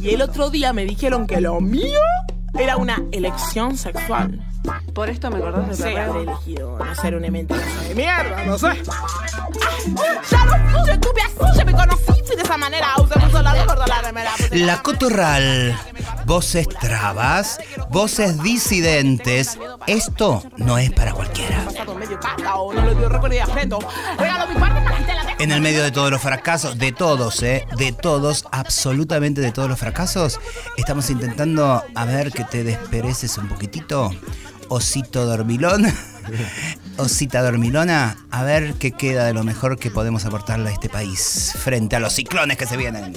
[0.00, 2.00] Y el otro día me dijeron que lo mío
[2.58, 4.40] era una elección sexual.
[4.94, 6.10] Por esto me acordás de Sí, perreo.
[6.10, 8.68] habré elegido no ser una mentirosa de mierda, no sé.
[10.30, 10.54] Ya lo
[11.50, 14.30] así, me conocí y de esa manera usé mucho la gorda la remera.
[14.52, 15.78] La Cotorral,
[16.24, 17.58] voces trabas,
[17.90, 19.58] voces disidentes.
[19.86, 21.64] Esto no es para cualquiera.
[25.38, 27.66] En el medio de todos los fracasos, de todos, ¿eh?
[27.76, 30.40] De todos, absolutamente de todos los fracasos,
[30.76, 34.10] estamos intentando a ver que te despereces un poquitito.
[34.68, 35.86] Osito dormilón,
[36.96, 41.52] osita dormilona, a ver qué queda de lo mejor que podemos aportarle a este país
[41.58, 43.16] frente a los ciclones que se vienen.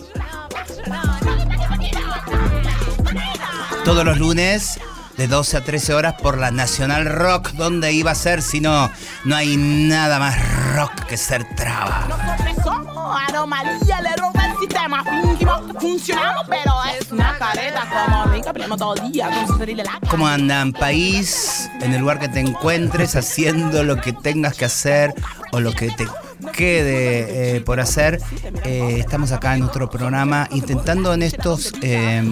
[3.84, 4.80] Todos los lunes
[5.18, 8.92] de 12 a 13 horas por la Nacional Rock, donde iba a ser si no,
[9.26, 10.38] no hay nada más
[10.76, 12.06] rock que ser traba.
[12.08, 14.16] Nosotros somos anomalía, le
[14.60, 15.04] sistema.
[15.04, 20.28] Fingimos que funcionamos, pero es una careta como rica, todo día con su la ¿Cómo
[20.28, 21.70] andan, país?
[21.82, 25.14] En el lugar que te encuentres, haciendo lo que tengas que hacer
[25.52, 26.08] o lo que te
[26.56, 28.20] quede eh, por hacer.
[28.64, 32.24] Eh, estamos acá en otro programa intentando en estos eh,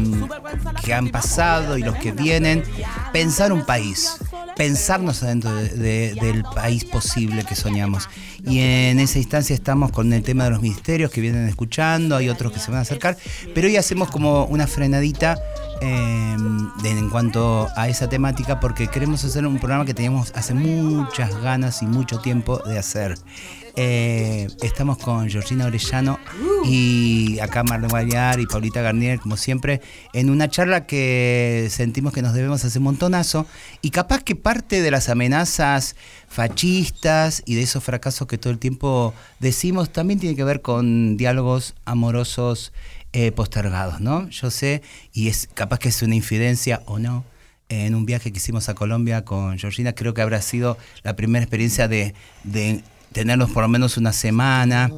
[0.84, 2.64] que han pasado y los que vienen
[3.12, 4.18] pensar un país,
[4.56, 8.10] pensarnos adentro de- de- del país posible que soñamos.
[8.46, 12.30] Y en esa instancia estamos con el tema de los ministerios que vienen escuchando, hay
[12.30, 13.18] otros que se van a acercar,
[13.54, 15.38] pero hoy hacemos como una frenadita
[15.82, 21.36] de- en cuanto a esa temática porque queremos hacer un programa que teníamos hace muchas
[21.42, 23.18] ganas y mucho tiempo de hacer.
[23.80, 26.18] Eh, estamos con Georgina Orellano
[26.66, 29.82] y acá Marlene Guayar y Paulita Garnier, como siempre,
[30.14, 33.46] en una charla que sentimos que nos debemos hace un montonazo
[33.84, 35.96] y capaz que parte de las amenazas
[36.28, 41.16] fascistas y de esos fracasos que todo el tiempo decimos también tiene que ver con
[41.16, 42.74] diálogos amorosos
[43.14, 44.28] eh, postergados, ¿no?
[44.30, 44.82] Yo sé,
[45.14, 47.26] y es capaz que es una infidencia o no.
[47.70, 51.44] En un viaje que hicimos a Colombia con Georgina, creo que habrá sido la primera
[51.44, 54.92] experiencia de, de tenernos por lo menos una semana,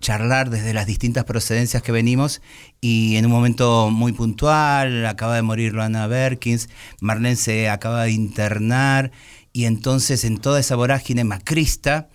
[0.00, 2.42] charlar desde las distintas procedencias que venimos
[2.80, 6.68] y en un momento muy puntual, acaba de morir Luana Berkins,
[7.00, 9.12] Marlene se acaba de internar
[9.52, 12.08] y entonces en toda esa vorágine macrista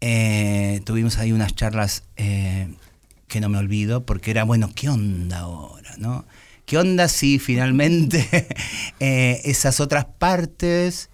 [0.00, 2.68] eh, tuvimos ahí unas charlas eh,
[3.28, 5.94] que no me olvido porque era, bueno, ¿qué onda ahora?
[5.98, 6.24] ¿no?
[6.66, 8.28] ¿Qué onda si finalmente
[9.00, 11.10] eh, esas otras partes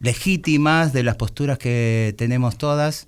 [0.00, 3.07] legítimas de las posturas que tenemos todas,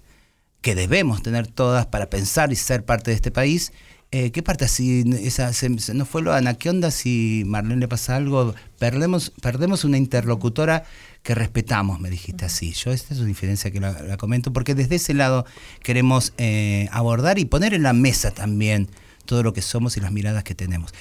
[0.63, 3.73] que debemos tener todas para pensar y ser parte de este país,
[4.13, 5.05] eh, ¿qué parte así?
[5.23, 6.55] Esa, se, se- ¿No fue lo Ana?
[6.55, 8.55] ¿Qué onda si Marlene le pasa algo?
[8.79, 10.83] Perdemos, perdemos una interlocutora
[11.23, 12.73] que respetamos, me dijiste así.
[12.73, 15.47] Yo esta es una diferencia que la, la comento, porque desde ese lado
[15.83, 18.89] queremos eh, abordar y poner en la mesa también
[19.27, 20.93] todo lo que somos y las miradas que tenemos.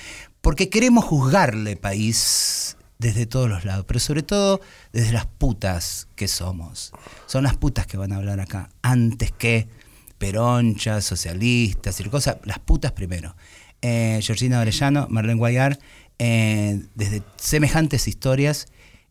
[0.42, 4.60] Porque queremos juzgarle país desde todos los lados, pero sobre todo
[4.92, 6.92] desde las putas que somos.
[7.26, 9.70] Son las putas que van a hablar acá, antes que
[10.18, 13.36] peronchas, socialistas y cosas, las putas primero.
[13.82, 15.80] Eh, Georgina Orellano, Marlene Guayar,
[16.20, 18.68] eh, desde semejantes historias,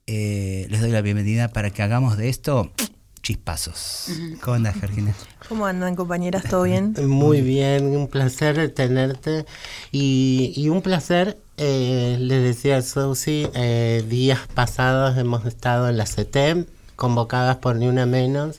[0.07, 2.71] eh, les doy la bienvenida para que hagamos de esto
[3.23, 4.11] chispazos.
[4.43, 5.15] ¿Cómo andas, Georgina?
[5.49, 6.45] ¿Cómo andan, compañeras?
[6.45, 6.95] ¿Todo bien?
[7.07, 9.47] Muy bien, un placer tenerte
[9.93, 16.07] y, y un placer, eh, decía a Susi, eh, días pasados hemos estado en la
[16.07, 18.59] CETEM, convocadas por Ni Una Menos,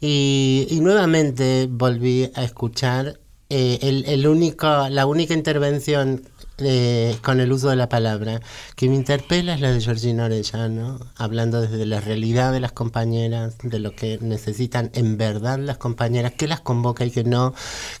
[0.00, 3.18] y, nuevamente volví a escuchar
[3.50, 6.22] eh, el, único, la única intervención
[6.58, 8.40] eh, con el uso de la palabra
[8.76, 13.56] que me interpela es la de Georgina Orellano, hablando desde la realidad de las compañeras,
[13.62, 17.54] de lo que necesitan en verdad las compañeras, que las convoca y que no,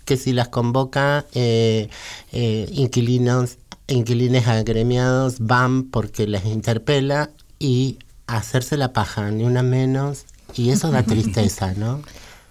[0.04, 1.88] que si las convoca eh,
[2.32, 10.70] inquilinos, inquilines agremiados van porque les interpela y hacerse la paja, ni una menos, y
[10.70, 12.02] eso da tristeza, ¿no?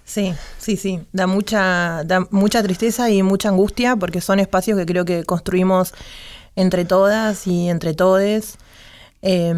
[0.03, 1.01] Sí, sí, sí.
[1.11, 5.93] Da mucha, da mucha tristeza y mucha angustia porque son espacios que creo que construimos
[6.55, 8.57] entre todas y entre todes.
[9.21, 9.53] Eh,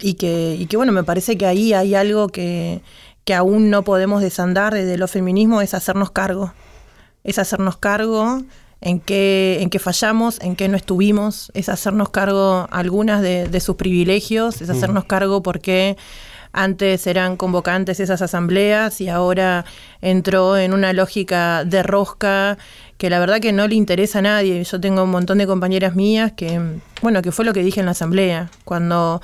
[0.00, 2.80] y, que, y que, bueno, me parece que ahí hay algo que,
[3.24, 6.54] que aún no podemos desandar desde los feminismos, es hacernos cargo.
[7.22, 8.42] Es hacernos cargo
[8.82, 13.60] en qué, en qué fallamos, en qué no estuvimos, es hacernos cargo algunas de, de
[13.60, 15.96] sus privilegios, es hacernos cargo porque
[16.52, 19.64] antes eran convocantes esas asambleas y ahora
[20.02, 22.58] entró en una lógica de rosca
[22.98, 24.62] que la verdad que no le interesa a nadie.
[24.62, 26.60] Yo tengo un montón de compañeras mías que,
[27.00, 29.22] bueno, que fue lo que dije en la asamblea, cuando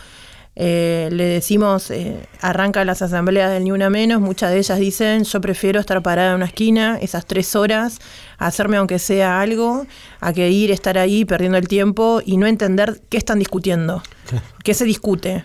[0.61, 5.23] eh, le decimos, eh, arranca las asambleas del Ni Una Menos, muchas de ellas dicen,
[5.23, 8.01] yo prefiero estar parada en una esquina esas tres horas,
[8.39, 9.87] hacerme aunque sea algo,
[10.19, 14.03] a que ir, estar ahí perdiendo el tiempo y no entender qué están discutiendo,
[14.65, 15.45] qué se discute.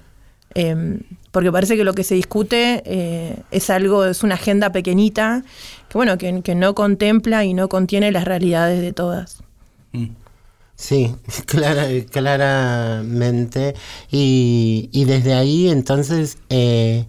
[0.56, 5.44] Em, porque parece que lo que se discute eh, es algo, es una agenda pequeñita,
[5.89, 9.44] que bueno, que, que no contempla y no contiene las realidades de todas.
[9.92, 10.22] Mm.
[10.75, 11.15] Sí,
[11.45, 13.75] clara, claramente.
[14.11, 17.05] Y, y desde ahí entonces eh,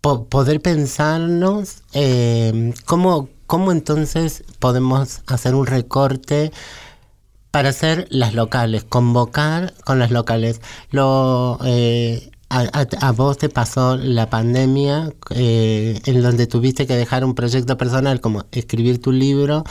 [0.00, 6.52] po- poder pensarnos eh, cómo, cómo entonces podemos hacer un recorte
[7.50, 10.60] para hacer las locales, convocar con las locales.
[10.90, 17.34] Lo, eh, a, vos te pasó la pandemia eh, en donde tuviste que dejar un
[17.34, 19.64] proyecto personal como escribir tu libro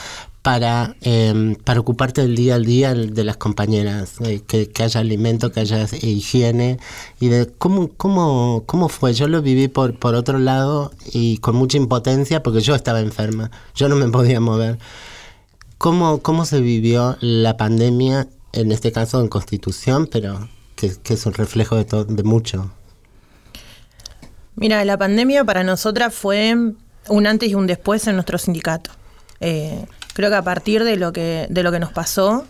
[0.48, 5.00] para, eh, para ocuparte del día al día de las compañeras, eh, que, que haya
[5.00, 6.78] alimento, que haya higiene
[7.20, 9.12] y de cómo, cómo, cómo fue.
[9.12, 13.50] Yo lo viví por, por otro lado y con mucha impotencia porque yo estaba enferma,
[13.74, 14.78] yo no me podía mover.
[15.76, 21.26] ¿Cómo, cómo se vivió la pandemia, en este caso en Constitución, pero que, que es
[21.26, 22.70] un reflejo de, todo, de mucho?
[24.56, 26.56] Mira, la pandemia para nosotras fue
[27.08, 28.92] un antes y un después en nuestro sindicato.
[29.40, 29.84] Eh,
[30.18, 32.44] creo que a partir de lo que, de lo que nos pasó,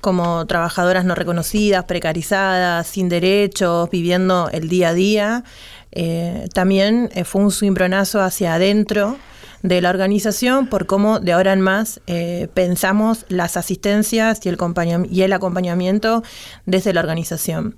[0.00, 5.44] como trabajadoras no reconocidas, precarizadas, sin derechos, viviendo el día a día,
[5.92, 9.18] eh, también eh, fue un cimbronazo hacia adentro
[9.62, 15.32] de la organización por cómo de ahora en más eh, pensamos las asistencias y el,
[15.32, 16.24] acompañamiento
[16.64, 17.76] desde la organización.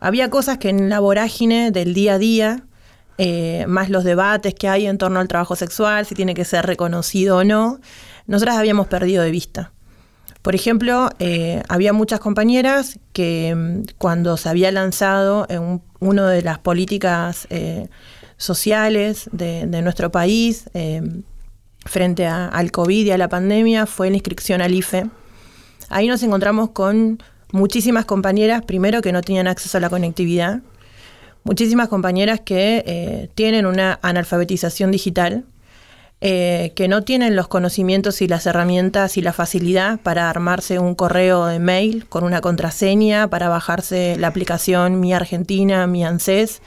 [0.00, 2.62] Había cosas que en la vorágine del día a día,
[3.68, 7.36] más los debates que hay en torno al trabajo sexual, si tiene que ser reconocido
[7.36, 7.78] o no,
[8.26, 9.72] nosotras habíamos perdido de vista.
[10.44, 15.46] Por ejemplo, eh, había muchas compañeras que mm, cuando se había lanzado
[16.00, 17.88] una de las políticas eh,
[18.36, 21.00] sociales de, nuestro país eh,
[21.86, 25.06] frente al COVID y a la pandemia fue la inscripción al IFE.
[25.88, 30.60] Ahí nos encontramos con muchísimas compañeras, primero que no tenían acceso a la conectividad,
[31.44, 35.44] muchísimas compañeras que tienen una analfabetización digital,
[36.26, 40.94] eh, que no tienen los conocimientos y las herramientas y la facilidad para armarse un
[40.94, 46.62] correo de mail con una contraseña, para bajarse la aplicación Mi Argentina, Mi ANSES.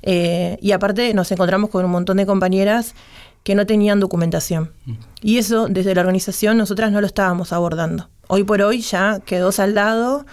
[0.00, 2.94] Eh, y aparte nos encontramos con un montón de compañeras
[3.42, 4.72] que no tenían documentación.
[5.20, 8.08] Y eso desde la organización nosotras no lo estábamos abordando.
[8.28, 10.24] Hoy por hoy ya quedó saldado,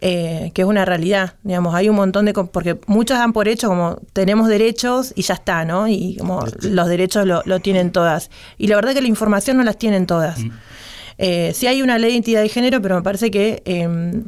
[0.00, 1.34] eh, que es una realidad.
[1.42, 2.32] Digamos, hay un montón de...
[2.32, 5.88] Porque muchos dan por hecho como tenemos derechos y ya está, ¿no?
[5.88, 8.30] Y como los derechos lo, lo tienen todas.
[8.56, 10.40] Y la verdad que la información no las tienen todas.
[11.18, 14.22] Eh, sí hay una ley de identidad de género, pero me parece que eh,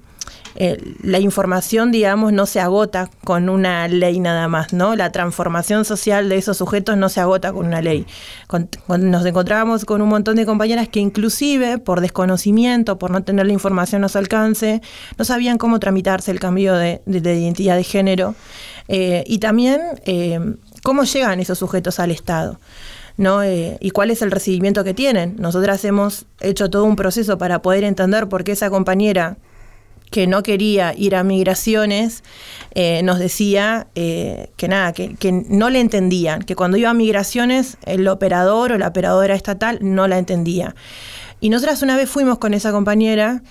[0.57, 4.97] eh, la información, digamos, no se agota con una ley nada más, ¿no?
[4.97, 8.07] La transformación social de esos sujetos no se agota con una ley.
[8.89, 13.53] Nos encontrábamos con un montón de compañeras que inclusive por desconocimiento, por no tener la
[13.53, 14.83] información a su alcance,
[15.19, 18.35] no sabían cómo tramitarse el cambio de identidad de género.
[18.93, 20.41] Eh, y también eh,
[20.83, 22.59] cómo llegan esos sujetos al Estado.
[23.17, 23.43] ¿no?
[23.43, 25.37] Eh, y cuál es el recibimiento que tienen.
[25.39, 29.37] Nosotras hemos hecho todo un proceso para poder entender por qué esa compañera
[30.11, 32.25] que no quería ir a migraciones,
[32.75, 36.95] eh, nos decía eh, que nada, que, que no le entendían, que cuando iba a
[36.95, 40.75] migraciones el operador o la operadora estatal no la entendía.
[41.41, 43.43] Y nosotras una vez fuimos con esa compañera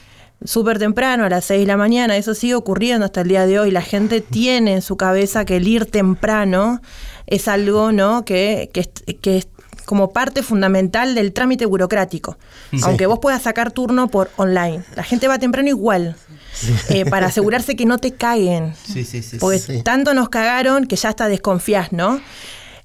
[0.44, 3.60] súper temprano, a las 6 de la mañana, eso sigue ocurriendo hasta el día de
[3.60, 6.82] hoy, la gente tiene en su cabeza que el ir temprano
[7.28, 8.24] es algo ¿no?
[8.25, 9.48] que, que, que es
[9.86, 12.38] como parte fundamental del trámite burocrático.
[12.84, 14.84] Aunque vos puedas sacar turno por online.
[14.96, 16.16] La gente va temprano igual.
[16.89, 18.74] eh, para asegurarse que no te caguen.
[18.84, 19.38] Sí, sí, sí.
[19.39, 19.82] Porque sí.
[19.84, 22.20] tanto nos cagaron que ya hasta desconfías, ¿no?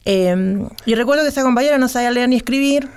[0.04, 2.88] Eh, y recuerdo que esa compañera no sabía leer ni escribir,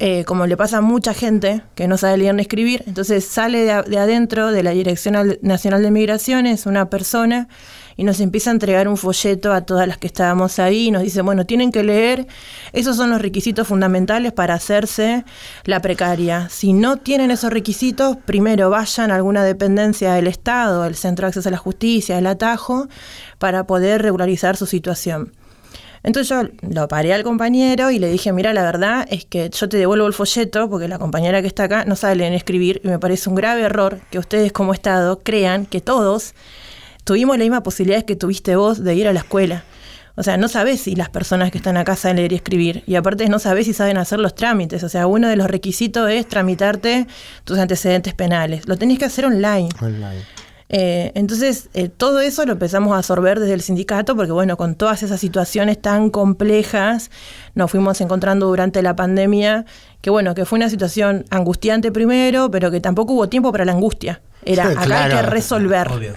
[0.00, 2.82] eh, como le pasa a mucha gente que no sabe leer ni escribir.
[2.86, 7.48] Entonces sale de, de adentro de la Dirección Al- Nacional de Migraciones una persona
[7.96, 11.02] y nos empieza a entregar un folleto a todas las que estábamos ahí y nos
[11.02, 12.26] dice, bueno, tienen que leer,
[12.72, 15.24] esos son los requisitos fundamentales para hacerse
[15.64, 16.48] la precaria.
[16.48, 21.28] Si no tienen esos requisitos, primero vayan a alguna dependencia del Estado, el Centro de
[21.28, 22.88] Acceso a la Justicia, el Atajo,
[23.38, 25.32] para poder regularizar su situación.
[26.04, 29.68] Entonces yo lo paré al compañero y le dije, mira, la verdad es que yo
[29.70, 32.82] te devuelvo el folleto porque la compañera que está acá no sabe leer ni escribir
[32.84, 36.34] y me parece un grave error que ustedes como Estado crean que todos
[37.04, 39.64] tuvimos las mismas posibilidades que tuviste vos de ir a la escuela.
[40.16, 42.84] O sea, no sabés si las personas que están acá saben leer y escribir.
[42.86, 44.84] Y aparte no sabés si saben hacer los trámites.
[44.84, 47.08] O sea, uno de los requisitos es tramitarte
[47.42, 48.68] tus antecedentes penales.
[48.68, 49.70] Lo tenés que hacer online.
[49.80, 50.22] Online.
[50.68, 54.76] Eh, entonces, eh, todo eso lo empezamos a absorber desde el sindicato, porque bueno, con
[54.76, 57.10] todas esas situaciones tan complejas,
[57.54, 59.66] nos fuimos encontrando durante la pandemia,
[60.00, 63.72] que bueno, que fue una situación angustiante primero, pero que tampoco hubo tiempo para la
[63.72, 64.22] angustia.
[64.44, 65.88] Era, acá hay que resolver.
[65.88, 66.14] Obvio.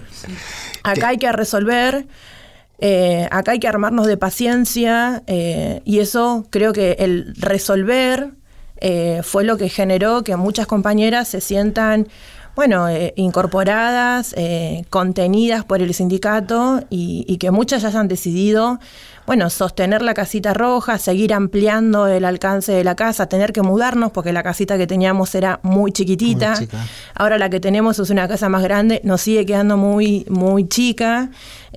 [0.84, 2.08] Acá hay que resolver,
[2.80, 8.32] eh, acá hay que armarnos de paciencia eh, y eso creo que el resolver
[8.80, 12.08] eh, fue lo que generó que muchas compañeras se sientan,
[12.56, 14.36] bueno, eh, incorporadas,
[14.90, 18.80] contenidas por el sindicato y, y que muchas ya hayan decidido,
[19.28, 24.14] bueno, sostener la casita roja, seguir ampliando el alcance de la casa, tener que mudarnos
[24.14, 26.56] porque la casita que teníamos era muy chiquitita.
[26.56, 26.70] Muy.
[27.14, 31.30] Ahora la que tenemos es una casa más grande, nos sigue quedando muy, muy chica.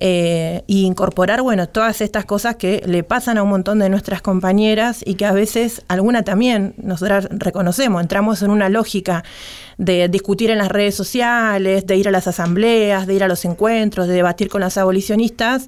[0.03, 4.23] eh, y incorporar, bueno, todas estas cosas que le pasan a un montón de nuestras
[4.23, 9.23] compañeras y que a veces, alguna también, nosotras reconocemos, entramos en una lógica
[9.77, 13.45] de discutir en las redes sociales, de ir a las asambleas, de ir a los
[13.45, 15.67] encuentros, de debatir con las abolicionistas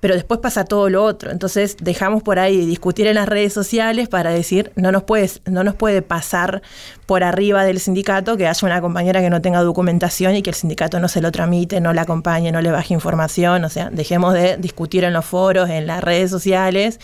[0.00, 1.30] pero después pasa todo lo otro.
[1.30, 5.64] Entonces dejamos por ahí discutir en las redes sociales para decir, no nos, puedes, no
[5.64, 6.62] nos puede pasar
[7.06, 10.56] por arriba del sindicato que haya una compañera que no tenga documentación y que el
[10.56, 13.64] sindicato no se lo tramite, no la acompañe, no le baje información.
[13.64, 17.00] O sea, dejemos de discutir en los foros, en las redes sociales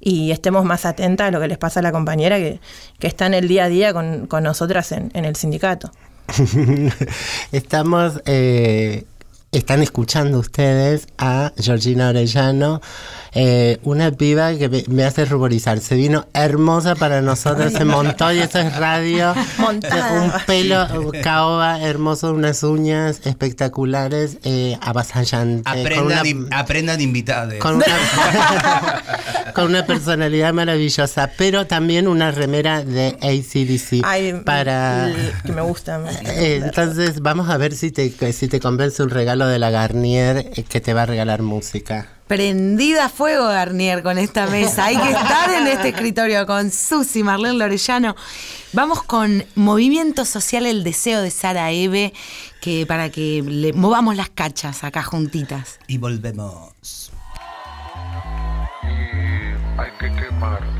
[0.00, 2.60] y estemos más atentas a lo que les pasa a la compañera que,
[2.98, 5.90] que está en el día a día con, con nosotras en, en el sindicato.
[7.52, 9.04] Estamos, eh,
[9.56, 12.80] están escuchando ustedes a Georgina Orellano,
[13.38, 15.78] eh, una piba que me, me hace ruborizar.
[15.80, 19.34] Se vino hermosa para nosotros, se montó y eso es radio.
[19.58, 20.22] Montada.
[20.22, 20.86] Un pelo
[21.22, 25.70] caoba hermoso, unas uñas espectaculares, eh, avasallante.
[25.94, 26.12] con
[26.52, 27.54] Aprendan, invitados.
[27.56, 27.84] con una,
[29.54, 35.12] con una personalidad maravillosa, pero también una remera de ACDC Ay, para...
[35.44, 35.98] que me gusta.
[35.98, 39.70] me- Eh, Entonces vamos a ver si te, si te convence un regalo de la
[39.70, 42.08] Garnier eh, que te va a regalar música.
[42.26, 44.86] Prendida a fuego Garnier con esta mesa.
[44.86, 48.16] Hay que estar en este escritorio con Susi, Marlene Lorellano.
[48.72, 52.12] Vamos con Movimiento Social El Deseo de Sara Eve,
[52.60, 55.78] que para que le movamos las cachas acá juntitas.
[55.86, 57.12] Y volvemos.
[58.82, 60.75] y hay que quemar.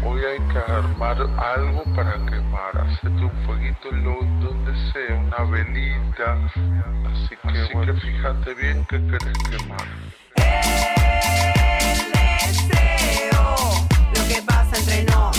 [0.57, 2.79] Que armar algo para quemar.
[2.79, 6.39] Hacete un fueguito en lo, donde sea, una velita.
[7.13, 9.87] Así que, bueno, fíjate bien que querés quemar.
[14.15, 15.37] Lo que pasa entre nos,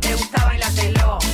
[0.00, 1.27] te gusta bailártelo.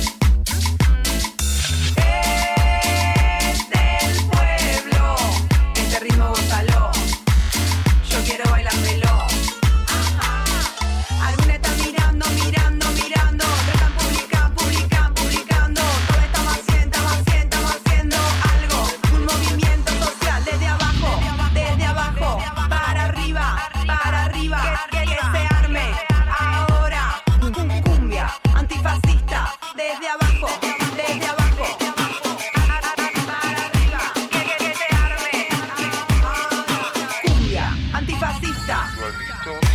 [39.45, 39.74] talk.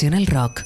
[0.00, 0.64] Rock.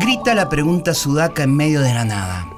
[0.00, 2.48] Grita la pregunta sudaca en medio de la nada.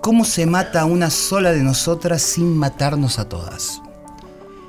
[0.00, 3.82] ¿Cómo se mata a una sola de nosotras sin matarnos a todas?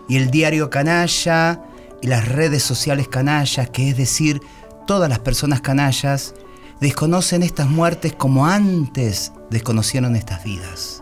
[0.10, 1.62] Y el diario canalla
[2.02, 4.42] y las redes sociales canallas, que es decir,
[4.86, 6.34] todas las personas canallas,
[6.82, 11.02] desconocen estas muertes como antes desconocieron estas vidas.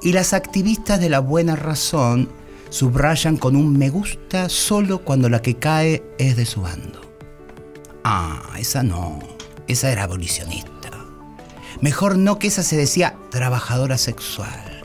[0.00, 2.30] Y las activistas de la buena razón
[2.70, 7.00] subrayan con un me gusta solo cuando la que cae es de su bando.
[8.04, 9.18] Ah, esa no,
[9.66, 10.72] esa era abolicionista.
[11.80, 14.84] Mejor no que esa se decía trabajadora sexual.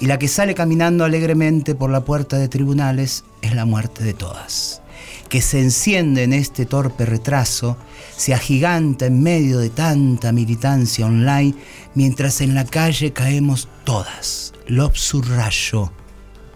[0.00, 4.14] Y la que sale caminando alegremente por la puerta de tribunales es la muerte de
[4.14, 4.82] todas.
[5.28, 7.76] Que se enciende en este torpe retraso,
[8.16, 11.54] se agiganta en medio de tanta militancia online,
[11.94, 14.52] mientras en la calle caemos todas.
[14.66, 15.92] Lo subrayo,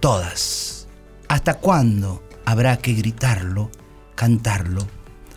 [0.00, 0.88] todas.
[1.28, 3.70] ¿Hasta cuándo habrá que gritarlo,
[4.14, 4.86] cantarlo,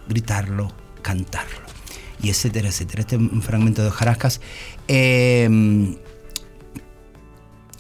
[0.08, 0.72] gritarlo,
[1.02, 1.68] cantarlo?
[2.22, 3.02] Y etcétera, etcétera.
[3.02, 4.42] Este es un fragmento de Hojarascas.
[4.88, 5.98] Eh,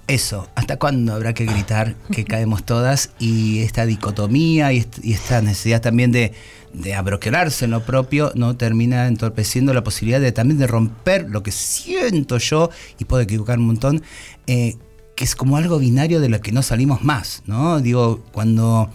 [0.09, 3.11] eso, ¿hasta cuándo habrá que gritar que caemos todas?
[3.19, 6.33] Y esta dicotomía y esta necesidad también de,
[6.73, 11.43] de abroquelarse en lo propio no termina entorpeciendo la posibilidad de también de romper lo
[11.43, 14.03] que siento yo, y puedo equivocar un montón,
[14.47, 14.75] eh,
[15.15, 17.81] que es como algo binario de lo que no salimos más, ¿no?
[17.81, 18.89] Digo, cuando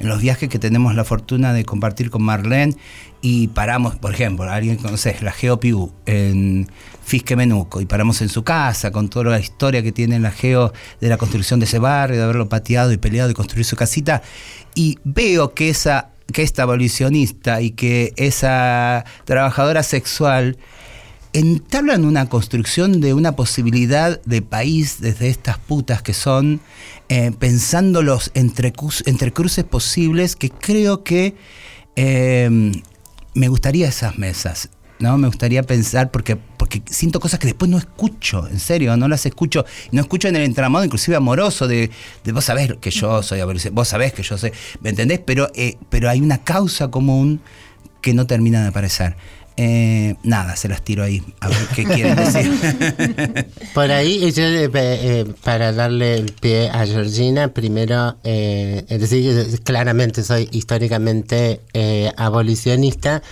[0.00, 2.74] en los viajes que tenemos la fortuna de compartir con Marlene
[3.20, 6.68] y paramos, por ejemplo, alguien conoces la Geo Piu en
[7.04, 10.72] Fisque Menuco y paramos en su casa con toda la historia que tiene la Geo
[11.00, 14.22] de la construcción de ese barrio, de haberlo pateado y peleado y construir su casita
[14.74, 20.58] y veo que esa que esta abolicionista y que esa trabajadora sexual
[21.32, 26.60] entablan una construcción de una posibilidad de país desde estas putas que son,
[27.08, 31.36] eh, pensando los entrecruces posibles, que creo que
[31.96, 32.72] eh,
[33.34, 34.70] me gustaría esas mesas.
[35.00, 35.18] ¿No?
[35.18, 39.26] Me gustaría pensar, porque, porque siento cosas que después no escucho, en serio, no las
[39.26, 39.64] escucho.
[39.90, 41.90] No escucho en el entramado, inclusive amoroso, de,
[42.32, 43.40] vos sabés que yo soy
[43.72, 45.20] vos sabés que yo soy, ¿me entendés?
[45.24, 47.40] Pero, eh, pero hay una causa común
[48.00, 49.16] que no termina de aparecer.
[49.62, 52.50] Eh, nada, se las tiro ahí, a ver qué quieren decir.
[53.74, 59.22] Por ahí, yo, eh, eh, para darle el pie a Georgina, primero, eh, es decir,
[59.22, 63.22] yo claramente soy históricamente eh, abolicionista,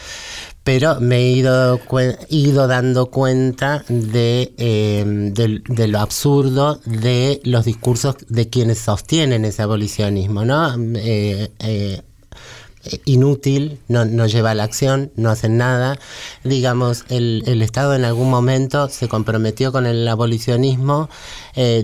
[0.68, 1.80] pero me he ido,
[2.28, 9.62] ido dando cuenta de, eh, de, lo absurdo de los discursos de quienes sostienen ese
[9.62, 10.74] abolicionismo, ¿no?
[10.94, 12.02] Eh, eh,
[13.06, 15.98] inútil, no, no lleva a la acción, no hacen nada.
[16.44, 21.08] Digamos, el, el Estado en algún momento se comprometió con el abolicionismo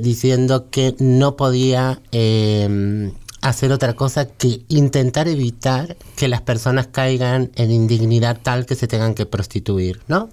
[0.03, 2.03] diciendo que no podía
[3.45, 8.89] hacer otra cosa que intentar evitar que las personas caigan en indignidad tal que se
[8.89, 10.31] tengan que prostituir, ¿no?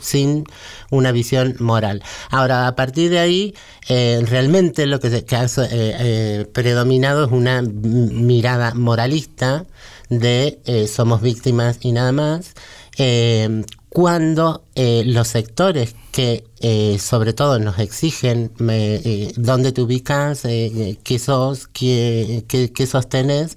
[0.00, 0.44] Sin
[0.90, 2.02] una visión moral.
[2.30, 3.54] Ahora, a partir de ahí,
[3.88, 9.66] eh, realmente lo que, se- que ha eh, eh, predominado es una mirada moralista
[10.08, 12.54] de eh, somos víctimas y nada más,
[12.98, 19.82] eh, cuando eh, los sectores que eh, sobre todo nos exigen me- eh, dónde te
[19.82, 23.56] ubicas, eh, eh, qué sos, qué, qué, qué sostenes,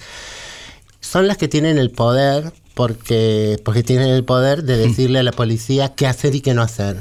[1.02, 5.32] son las que tienen el poder porque, porque tienen el poder de decirle a la
[5.32, 6.98] policía qué hacer y qué no hacer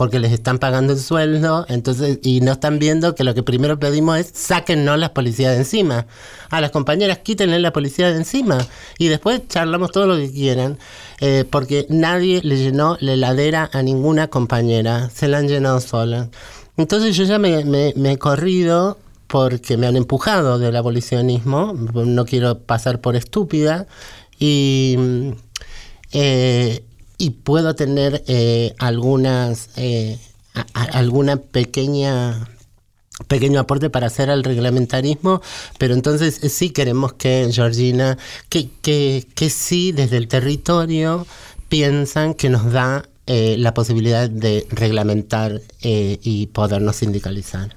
[0.00, 3.78] porque les están pagando el sueldo, entonces, y no están viendo que lo que primero
[3.78, 6.06] pedimos es sáquennos las policías de encima.
[6.48, 8.56] A las compañeras quítenle la policía de encima.
[8.96, 10.78] Y después charlamos todo lo que quieran.
[11.20, 15.10] eh, porque nadie le llenó la heladera a ninguna compañera.
[15.10, 16.30] Se la han llenado sola.
[16.78, 21.74] Entonces yo ya me, me- he corrido porque me han empujado del abolicionismo.
[21.74, 23.86] No quiero pasar por estúpida.
[24.38, 24.94] Y.
[24.98, 25.30] mm,
[26.12, 26.84] eh,
[27.20, 30.18] y puedo tener eh, algunas eh,
[30.72, 32.48] alguna pequeña
[33.28, 35.42] pequeño aporte para hacer al reglamentarismo,
[35.78, 38.16] pero entonces eh, sí queremos que Georgina,
[38.48, 41.26] que, que, que sí desde el territorio
[41.68, 47.76] piensan que nos da eh, la posibilidad de reglamentar eh, y podernos sindicalizar.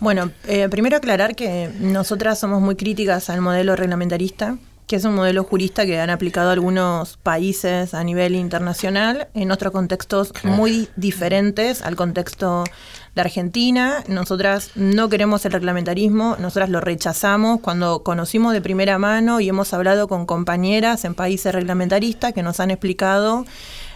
[0.00, 5.14] Bueno, eh, primero aclarar que nosotras somos muy críticas al modelo reglamentarista, que es un
[5.14, 11.82] modelo jurista que han aplicado algunos países a nivel internacional en otros contextos muy diferentes
[11.82, 12.64] al contexto
[13.14, 14.04] de Argentina.
[14.08, 19.72] Nosotras no queremos el reglamentarismo, nosotras lo rechazamos cuando conocimos de primera mano y hemos
[19.72, 23.46] hablado con compañeras en países reglamentaristas que nos han explicado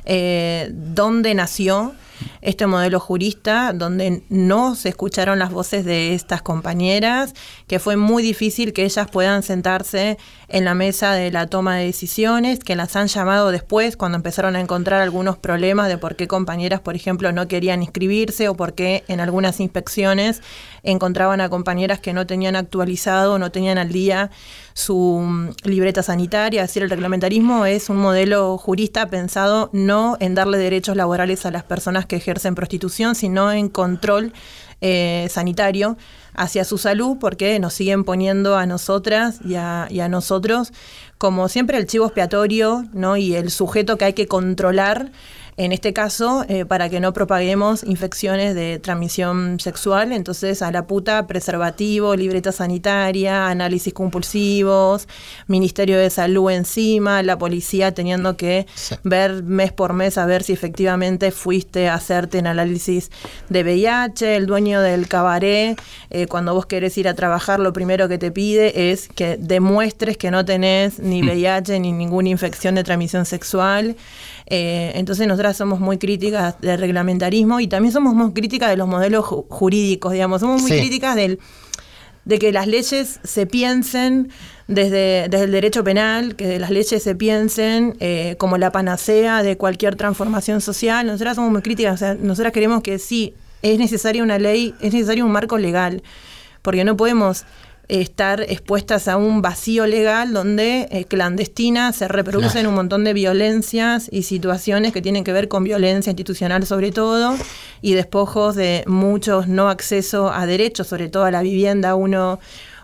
[0.04, 1.94] eh, dónde nació
[2.40, 7.34] este modelo jurista, donde no se escucharon las voces de estas compañeras,
[7.66, 11.84] que fue muy difícil que ellas puedan sentarse en la mesa de la toma de
[11.84, 16.26] decisiones, que las han llamado después cuando empezaron a encontrar algunos problemas de por qué
[16.26, 20.42] compañeras, por ejemplo, no querían inscribirse o por qué en algunas inspecciones
[20.82, 24.30] encontraban a compañeras que no tenían actualizado, no tenían al día
[24.78, 26.62] su mm, libreta sanitaria.
[26.62, 31.50] Es decir, el reglamentarismo es un modelo jurista pensado no en darle derechos laborales a
[31.50, 34.32] las personas que ejercen prostitución, sino en control
[34.80, 35.96] eh, sanitario
[36.34, 40.72] hacia su salud, porque nos siguen poniendo a nosotras y a, y a nosotros
[41.18, 43.16] como siempre el chivo expiatorio ¿no?
[43.16, 45.10] y el sujeto que hay que controlar
[45.58, 50.86] en este caso, eh, para que no propaguemos infecciones de transmisión sexual, entonces a la
[50.86, 55.08] puta preservativo, libreta sanitaria, análisis compulsivos,
[55.48, 58.68] Ministerio de Salud encima, la policía teniendo que
[59.02, 63.10] ver mes por mes a ver si efectivamente fuiste a hacerte un análisis
[63.48, 65.76] de VIH, el dueño del cabaret,
[66.10, 70.16] eh, cuando vos querés ir a trabajar, lo primero que te pide es que demuestres
[70.18, 73.96] que no tenés ni VIH ni ninguna infección de transmisión sexual.
[74.50, 78.88] Eh, entonces nosotras somos muy críticas del reglamentarismo y también somos muy críticas de los
[78.88, 80.78] modelos ju- jurídicos, digamos, somos muy Sí.
[80.78, 81.38] críticas del,
[82.24, 84.30] de que las leyes se piensen
[84.66, 89.56] desde, desde el derecho penal, que las leyes se piensen eh, como la panacea de
[89.56, 91.06] cualquier transformación social.
[91.06, 94.92] Nosotras somos muy críticas, o sea, nosotras queremos que sí, es necesaria una ley, es
[94.94, 96.02] necesario un marco legal,
[96.62, 97.44] porque no podemos
[97.88, 104.08] estar expuestas a un vacío legal donde eh, clandestina se reproducen un montón de violencias
[104.12, 107.34] y situaciones que tienen que ver con violencia institucional sobre todo
[107.80, 112.38] y despojos de muchos no acceso a derechos, sobre todo a la vivienda, uno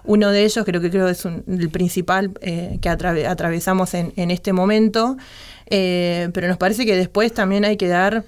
[0.06, 4.12] uno de ellos creo que creo es un- el principal eh, que atrave- atravesamos en,
[4.16, 5.16] en este momento,
[5.66, 8.24] Eh, pero nos parece que después también hay que dar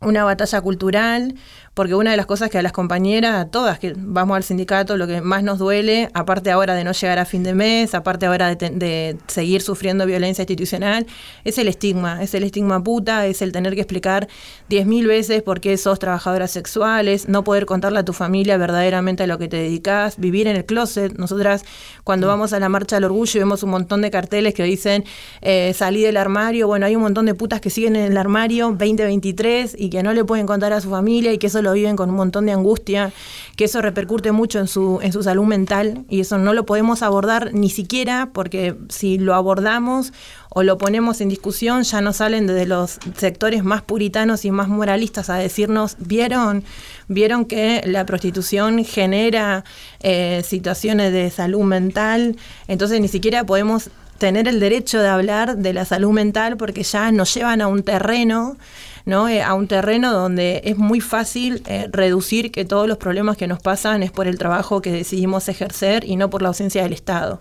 [0.00, 1.34] una batalla cultural,
[1.74, 4.98] porque una de las cosas que a las compañeras, a todas que vamos al sindicato,
[4.98, 8.26] lo que más nos duele, aparte ahora de no llegar a fin de mes, aparte
[8.26, 11.06] ahora de, te- de seguir sufriendo violencia institucional,
[11.44, 14.28] es el estigma, es el estigma puta, es el tener que explicar
[14.68, 19.22] diez mil veces por qué sos trabajadoras sexuales, no poder contarle a tu familia verdaderamente
[19.22, 21.16] a lo que te dedicas, vivir en el closet.
[21.16, 21.64] Nosotras
[22.04, 25.04] cuando vamos a la marcha del orgullo vemos un montón de carteles que dicen
[25.40, 28.66] eh, salí del armario, bueno, hay un montón de putas que siguen en el armario
[28.66, 31.96] 2023 y que no le pueden contar a su familia y que eso lo viven
[31.96, 33.12] con un montón de angustia,
[33.56, 37.02] que eso repercute mucho en su, en su salud mental y eso no lo podemos
[37.02, 40.12] abordar ni siquiera porque si lo abordamos
[40.50, 44.68] o lo ponemos en discusión ya nos salen desde los sectores más puritanos y más
[44.68, 46.64] moralistas a decirnos, ¿vieron?
[47.08, 49.64] ¿Vieron que la prostitución genera
[50.00, 52.36] eh, situaciones de salud mental?
[52.68, 57.10] Entonces ni siquiera podemos tener el derecho de hablar de la salud mental porque ya
[57.10, 58.56] nos llevan a un terreno,
[59.04, 59.28] ¿no?
[59.28, 63.46] Eh, a un terreno donde es muy fácil eh, reducir que todos los problemas que
[63.46, 66.92] nos pasan es por el trabajo que decidimos ejercer y no por la ausencia del
[66.92, 67.40] Estado.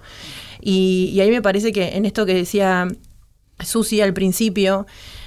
[0.61, 2.87] Y, y ahí me parece que en esto que decía
[3.59, 4.85] Susi al principio,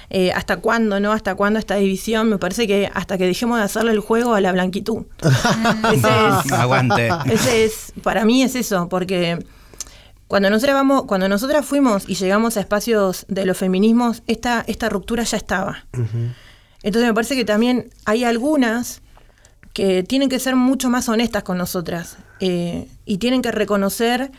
[0.09, 1.11] eh, hasta cuándo, ¿no?
[1.11, 4.41] Hasta cuándo esta división, me parece que hasta que dejemos de hacerle el juego a
[4.41, 5.05] la blanquitud.
[5.93, 6.07] Ese
[6.45, 7.09] es, Aguante.
[7.25, 9.39] ese es, para mí es eso, porque
[10.27, 14.89] cuando nosotras vamos, cuando nosotras fuimos y llegamos a espacios de los feminismos, esta, esta
[14.89, 15.85] ruptura ya estaba.
[16.83, 19.01] Entonces me parece que también hay algunas
[19.73, 24.31] que tienen que ser mucho más honestas con nosotras eh, y tienen que reconocer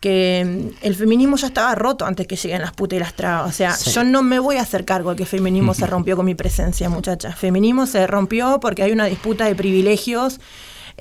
[0.00, 3.50] que mm, el feminismo ya estaba roto antes que lleguen las putas y las trabas.
[3.50, 3.90] O sea, Sí.
[3.90, 6.34] yo no me voy a hacer cargo de que el feminismo se rompió con mi
[6.34, 7.36] presencia, muchachas.
[7.36, 10.40] Feminismo se rompió porque hay una disputa de privilegios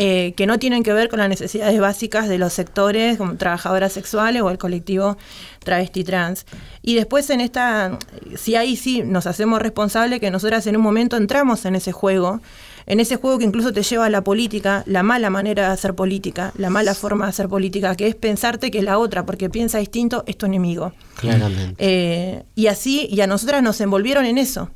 [0.01, 3.91] eh, que no tienen que ver con las necesidades básicas de los sectores como trabajadoras
[3.91, 5.17] sexuales o el colectivo
[5.59, 6.45] travesti trans.
[6.81, 7.99] Y después en esta,
[8.37, 12.39] si ahí sí nos hacemos responsables que nosotras en un momento entramos en ese juego,
[12.85, 15.93] en ese juego que incluso te lleva a la política, la mala manera de hacer
[15.95, 19.79] política, la mala forma de hacer política, que es pensarte que la otra, porque piensa
[19.79, 20.93] distinto, es tu enemigo.
[21.17, 21.75] Claramente.
[21.77, 24.71] Eh, y así, y a nosotras nos envolvieron en eso.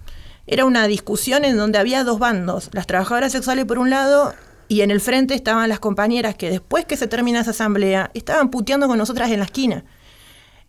[0.47, 4.33] Era una discusión en donde había dos bandos, las trabajadoras sexuales por un lado
[4.67, 8.49] y en el frente estaban las compañeras que después que se termina esa asamblea estaban
[8.49, 9.83] puteando con nosotras en la esquina.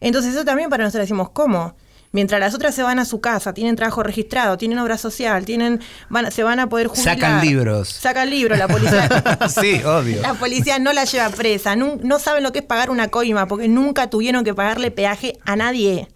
[0.00, 1.76] Entonces eso también para nosotros decimos, ¿cómo?
[2.12, 5.80] Mientras las otras se van a su casa, tienen trabajo registrado, tienen obra social, tienen,
[6.08, 7.16] van, se van a poder jubilar.
[7.18, 7.88] Sacan libros.
[7.88, 9.08] Sacan libros, la policía.
[9.48, 10.22] sí, obvio.
[10.22, 13.48] La policía no la lleva presa, nun- no, saben lo que es pagar una coima
[13.48, 16.06] porque nunca tuvieron que pagarle peaje a nadie.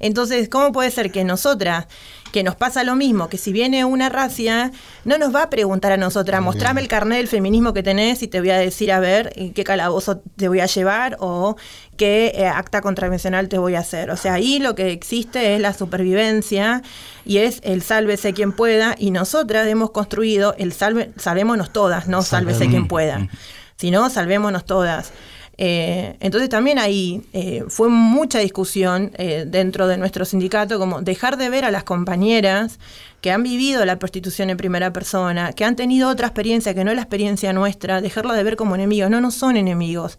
[0.00, 1.86] Entonces, ¿cómo puede ser que nosotras,
[2.32, 4.70] que nos pasa lo mismo, que si viene una racia,
[5.04, 8.28] no nos va a preguntar a nosotras, mostrame el carnet del feminismo que tenés y
[8.28, 11.56] te voy a decir, a ver, qué calabozo te voy a llevar o
[11.96, 14.10] qué eh, acta contravencional te voy a hacer?
[14.10, 16.82] O sea, ahí lo que existe es la supervivencia
[17.24, 22.22] y es el sálvese quien pueda y nosotras hemos construido el salve, salvémonos todas, no
[22.22, 23.28] sálvese quien pueda,
[23.76, 25.12] sino salvémonos todas.
[25.60, 31.36] Eh, entonces también ahí eh, fue mucha discusión eh, dentro de nuestro sindicato, como dejar
[31.36, 32.78] de ver a las compañeras
[33.20, 36.90] que han vivido la prostitución en primera persona, que han tenido otra experiencia que no
[36.90, 39.10] es la experiencia nuestra, dejarla de ver como enemigos.
[39.10, 40.16] No, no son enemigos.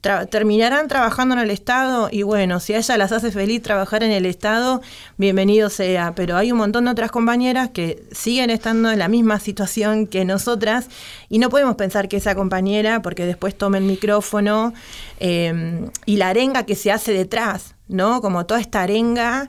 [0.00, 4.12] Terminarán trabajando en el Estado y bueno, si a ella las hace feliz trabajar en
[4.12, 4.80] el Estado,
[5.16, 6.14] bienvenido sea.
[6.14, 10.24] Pero hay un montón de otras compañeras que siguen estando en la misma situación que
[10.24, 10.88] nosotras
[11.28, 14.72] y no podemos pensar que esa compañera, porque después tome el micrófono
[15.18, 18.20] eh, y la arenga que se hace detrás, ¿no?
[18.20, 19.48] Como toda esta arenga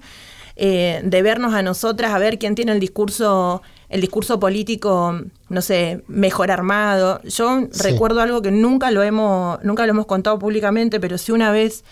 [0.56, 5.62] eh, de vernos a nosotras, a ver quién tiene el discurso, el discurso político, no
[5.62, 7.22] sé, mejor armado.
[7.24, 7.84] Yo Sí.
[7.92, 11.84] recuerdo algo que nunca lo hemos, nunca lo hemos contado públicamente, pero sí una vez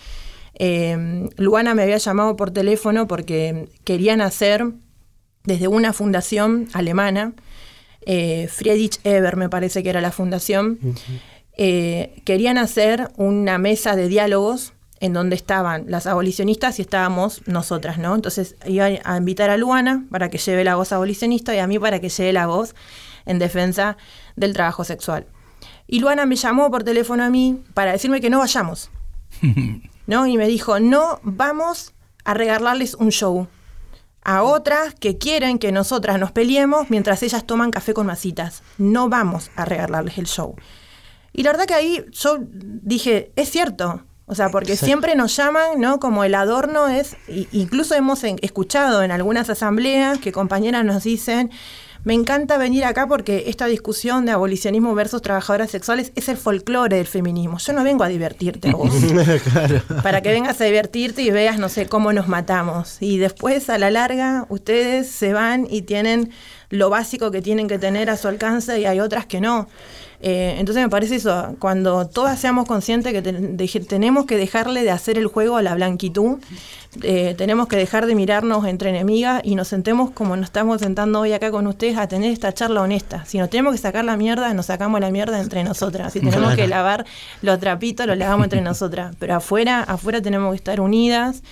[0.60, 4.66] eh, Luana me había llamado por teléfono porque querían hacer
[5.44, 7.32] desde una fundación alemana,
[8.06, 10.78] eh, Friedrich Eber me parece que era la fundación,
[11.56, 17.98] eh, querían hacer una mesa de diálogos en donde estaban las abolicionistas y estábamos nosotras,
[17.98, 18.14] ¿no?
[18.14, 21.78] Entonces iba a invitar a Luana para que lleve la voz abolicionista y a mí
[21.78, 22.74] para que lleve la voz
[23.26, 23.96] en defensa
[24.36, 25.26] del trabajo sexual.
[25.86, 28.90] Y Luana me llamó por teléfono a mí para decirme que no vayamos,
[30.06, 30.26] ¿no?
[30.26, 33.48] Y me dijo, no vamos a regalarles un show
[34.22, 38.62] a otras que quieren que nosotras nos peleemos mientras ellas toman café con masitas.
[38.76, 40.54] No vamos a regalarles el show.
[41.32, 44.04] Y la verdad que ahí yo dije, es cierto.
[44.28, 44.86] O sea, porque Exacto.
[44.86, 45.98] siempre nos llaman, ¿no?
[45.98, 47.16] Como el adorno es,
[47.50, 51.50] incluso hemos escuchado en algunas asambleas que compañeras nos dicen,
[52.04, 56.96] me encanta venir acá porque esta discusión de abolicionismo versus trabajadoras sexuales es el folclore
[56.96, 57.58] del feminismo.
[57.58, 58.92] Yo no vengo a divertirte vos
[59.52, 59.82] claro.
[60.02, 62.98] para que vengas a divertirte y veas, no sé, cómo nos matamos.
[63.00, 66.30] Y después, a la larga, ustedes se van y tienen
[66.70, 69.68] lo básico que tienen que tener a su alcance y hay otras que no.
[70.20, 75.16] Eh, entonces me parece eso, cuando todas seamos conscientes que tenemos que dejarle de hacer
[75.16, 76.38] el juego a la blanquitud,
[77.02, 81.20] eh, tenemos que dejar de mirarnos entre enemigas y nos sentemos como nos estamos sentando
[81.20, 83.24] hoy acá con ustedes a tener esta charla honesta.
[83.26, 86.12] Si nos tenemos que sacar la mierda, nos sacamos la mierda entre nosotras.
[86.12, 87.04] Si tenemos que lavar
[87.42, 89.14] los trapitos, los lavamos entre nosotras.
[89.20, 91.42] Pero afuera, afuera tenemos que estar unidas.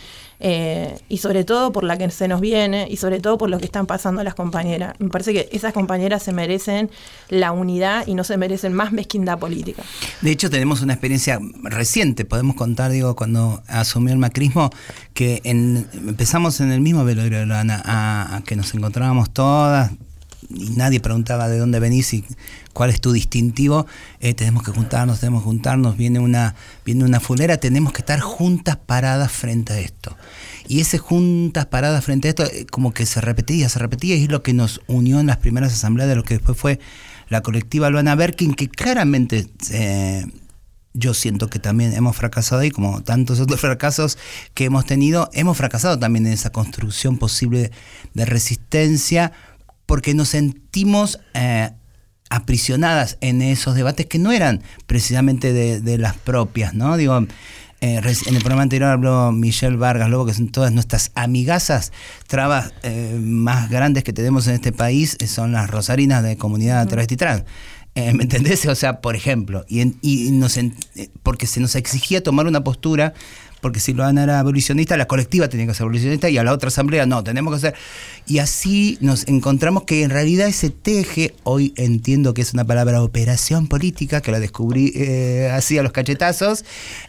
[0.41, 3.59] Eh, y sobre todo por la que se nos viene y sobre todo por lo
[3.59, 4.95] que están pasando las compañeras.
[4.99, 6.91] Me parece que esas compañeras se merecen
[7.29, 9.83] la unidad y no se merecen más mezquindad política.
[10.21, 14.71] De hecho, tenemos una experiencia reciente, podemos contar, digo, cuando asumió el macrismo,
[15.15, 17.05] que en- empezamos en el mismo
[17.47, 19.91] Lana, a, a que nos encontrábamos todas
[20.49, 22.25] y nadie preguntaba de dónde venís y
[22.73, 23.87] cuál es tu distintivo,
[24.21, 26.55] eh, tenemos que juntarnos, tenemos que juntarnos, viene una,
[26.85, 30.17] viene una fulera, tenemos que estar juntas paradas frente a esto.
[30.69, 34.25] Y ese juntas paradas frente a esto, eh, como que se repetía, se repetía, y
[34.25, 36.81] es lo que nos unió en las primeras asambleas de lo que después fue
[37.29, 40.27] la colectiva Luana Berkin, que claramente eh,
[40.97, 44.19] yo siento que también hemos fracasado y como tantos otros fracasos
[44.55, 47.71] que hemos tenido, hemos fracasado también en esa construcción posible
[48.15, 49.33] de resistencia
[49.87, 51.71] porque nos sentimos eh,
[52.29, 56.97] aprisionadas en esos debates que no eran precisamente de, de las propias, ¿no?
[56.97, 57.19] Digo,
[57.81, 61.93] eh, en el programa anterior habló Michelle Vargas, luego que son todas nuestras amigazas,
[62.27, 67.17] trabas eh, más grandes que tenemos en este país son las rosarinas de comunidad travesti
[67.17, 67.45] trans.
[67.95, 68.67] Eh, ¿Me entendés?
[68.67, 70.75] O sea, por ejemplo, y, en- y nos en-
[71.23, 73.15] porque se nos exigía tomar una postura,
[73.61, 76.69] porque si Luana era abolicionista, la colectiva tenía que ser abolicionista y a la otra
[76.69, 77.75] asamblea no, tenemos que ser.
[78.27, 83.03] Y así nos encontramos que en realidad ese teje, hoy entiendo que es una palabra
[83.03, 86.65] operación política, que la descubrí eh, así a los cachetazos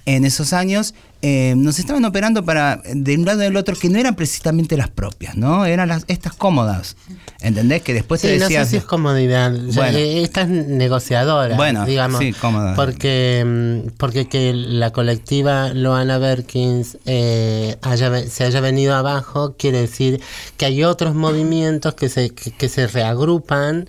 [0.06, 3.90] en esos años, eh, nos estaban operando para de un lado y del otro que
[3.90, 5.66] no eran precisamente las propias, ¿no?
[5.66, 6.96] Eran las, estas cómodas.
[7.42, 7.82] ¿Entendés?
[7.84, 8.66] Que después Sí, te no decías.
[8.66, 9.52] sé si es comodidad.
[9.52, 9.98] Bueno.
[9.98, 11.56] eh, Esta es negociadora.
[11.56, 12.20] Bueno, digamos.
[12.20, 12.76] sí, cómoda.
[12.76, 19.82] Porque, mm, porque que la colectiva Loana Berkins eh, haya, se haya venido abajo quiere
[19.82, 20.22] decir
[20.58, 23.88] que hay otros movimientos que se, que, que se reagrupan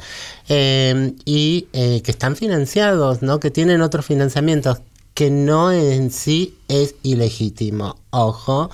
[0.48, 3.38] eh, y eh, que están financiados, ¿no?
[3.40, 4.80] que tienen otros financiamientos
[5.18, 7.96] que no en sí es ilegítimo.
[8.10, 8.70] Ojo,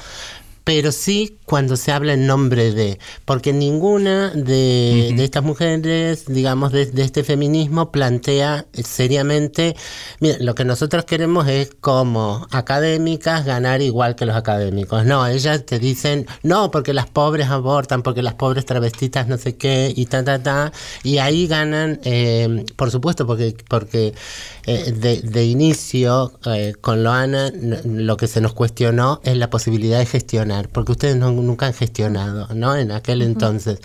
[0.64, 6.72] pero sí cuando se habla en nombre de, porque ninguna de, de estas mujeres, digamos,
[6.72, 9.76] de, de este feminismo plantea seriamente,
[10.20, 15.04] mira, lo que nosotros queremos es como académicas ganar igual que los académicos.
[15.04, 19.56] No, ellas te dicen, no, porque las pobres abortan, porque las pobres travestitas no sé
[19.56, 20.72] qué, y ta, ta, ta,
[21.02, 24.14] y ahí ganan, eh, por supuesto, porque, porque
[24.66, 27.52] eh, de, de inicio, eh, con Loana,
[27.84, 31.74] lo que se nos cuestionó es la posibilidad de gestionar, porque ustedes no- nunca han
[31.74, 32.76] gestionado, ¿no?
[32.76, 33.80] En aquel entonces.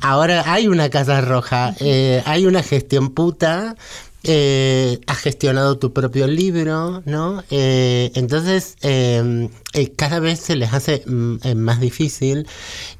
[0.00, 3.76] Ahora hay una Casa Roja, eh, hay una gestión puta.
[4.24, 7.42] eh, has gestionado tu propio libro, ¿no?
[7.50, 12.46] Eh, entonces, eh, eh, cada vez se les hace mm, más difícil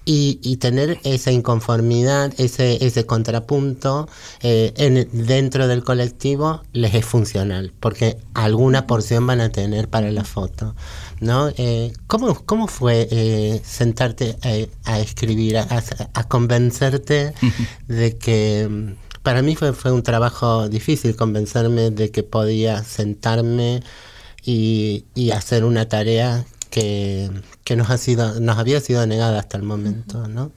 [0.05, 4.09] y, y tener esa inconformidad, ese, ese contrapunto
[4.41, 10.25] en, dentro del colectivo les es funcional, porque alguna porción van a tener para la
[10.25, 10.75] foto.
[11.23, 11.49] ¿No?
[11.57, 15.67] Eh, ¿cómo, ¿Cómo fue eh, sentarte eh, a escribir, a,
[16.15, 17.33] a convencerte
[17.89, 18.97] de que...
[19.23, 23.81] Para mí fue, fue un trabajo difícil convencerme de que podía sentarme
[24.45, 27.31] y, y hacer una tarea que,
[27.63, 30.51] que nos, ha sido, nos había sido negada hasta el momento, ¿no?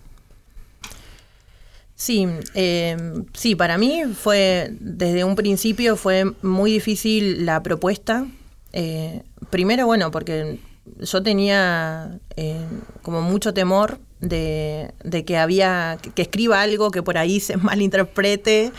[1.96, 2.98] Sí, eh,
[3.34, 8.28] sí, para mí fue, desde un principio fue muy difícil la propuesta.
[8.78, 10.60] Eh, primero, bueno, porque
[11.00, 12.60] yo tenía eh,
[13.02, 18.72] como mucho temor de, de que había, que escriba algo que por ahí se malinterprete.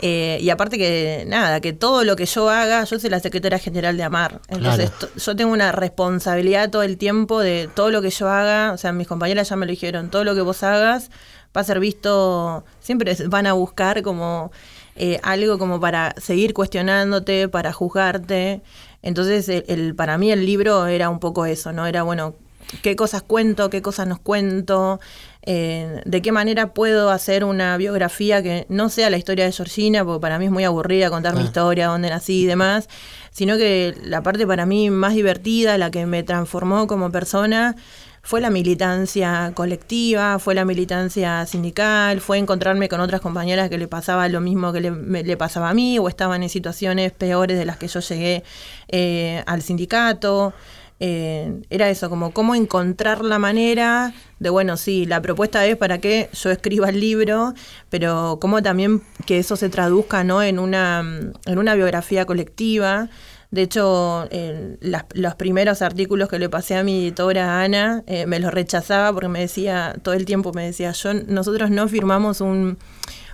[0.00, 3.58] eh, y aparte que, nada, que todo lo que yo haga, yo soy la secretaria
[3.58, 4.40] general de AMAR.
[4.48, 5.12] Entonces, Claro.
[5.14, 8.72] yo tengo una responsabilidad todo el tiempo de todo lo que yo haga.
[8.72, 11.10] O sea, mis compañeras ya me lo dijeron, todo lo que vos hagas
[11.56, 14.50] va a ser visto, siempre van a buscar como
[14.96, 18.62] eh, algo como para seguir cuestionándote, para juzgarte.
[19.04, 21.86] Entonces, el, el- para mí el libro era un poco eso, ¿no?
[21.86, 22.34] Era, bueno,
[22.82, 24.98] qué cosas cuento, qué cosas nos cuento,
[25.46, 30.04] eh, de qué manera puedo hacer una biografía que no sea la historia de Georgina,
[30.04, 32.88] porque para mí es muy aburrida contar mi historia, dónde nací y demás,
[33.30, 37.76] sino que la parte para mí más divertida, la que me transformó como persona,
[38.24, 43.86] fue la militancia colectiva, fue la militancia sindical, fue encontrarme con otras compañeras que le
[43.86, 47.58] pasaba lo mismo que le, me- le pasaba a mí o estaban en situaciones peores
[47.58, 48.42] de las que yo llegué
[48.88, 50.54] eh, al sindicato.
[51.00, 55.98] Eh, era eso, como cómo encontrar la manera de, bueno, sí, la propuesta es para
[55.98, 57.52] que yo escriba el libro,
[57.90, 60.42] pero cómo también que eso se traduzca ¿no?
[60.42, 61.00] en, una,
[61.46, 63.08] en una biografía colectiva.
[63.54, 68.26] De hecho, eh, las- los primeros artículos que le pasé a mi editora Ana, eh,
[68.26, 72.40] me los rechazaba porque me decía, todo el tiempo me decía, yo, nosotros no firmamos
[72.40, 72.78] un,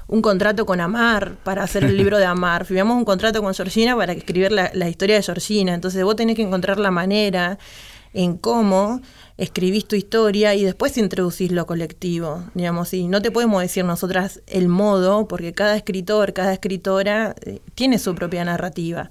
[0.09, 3.96] un contrato con Amar para hacer el libro de Amar, firmamos un contrato con Georgina
[3.96, 5.72] para escribir la, la historia de Georgina.
[5.72, 7.59] Entonces vos tenés que encontrar la manera
[8.12, 9.00] en cómo
[9.38, 14.42] escribís tu historia y después introducís lo colectivo, digamos, y no te podemos decir nosotras
[14.48, 19.09] el modo, porque cada escritor, cada escritora eh, tiene su propia narrativa.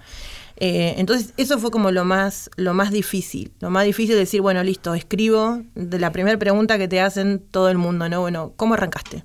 [0.61, 3.53] Eh, entonces, eso fue como lo más, lo más difícil.
[3.61, 7.39] Lo más difícil es decir, bueno, listo, escribo de la primera pregunta que te hacen
[7.39, 8.19] todo el mundo, ¿no?
[8.21, 9.23] Bueno, ¿cómo arrancaste?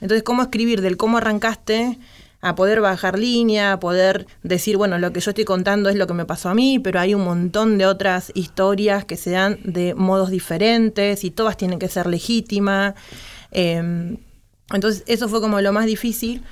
[0.00, 1.98] Entonces, ¿cómo escribir del cómo arrancaste
[2.40, 6.06] a poder bajar línea, a poder decir, bueno, lo que yo estoy contando es lo
[6.06, 9.60] que me pasó a mí, pero hay un montón de otras historias que se dan
[9.62, 12.94] de modos diferentes y todas tienen que ser legítimas.
[13.52, 14.18] Eh,
[14.72, 16.42] entonces, eso fue como lo más difícil.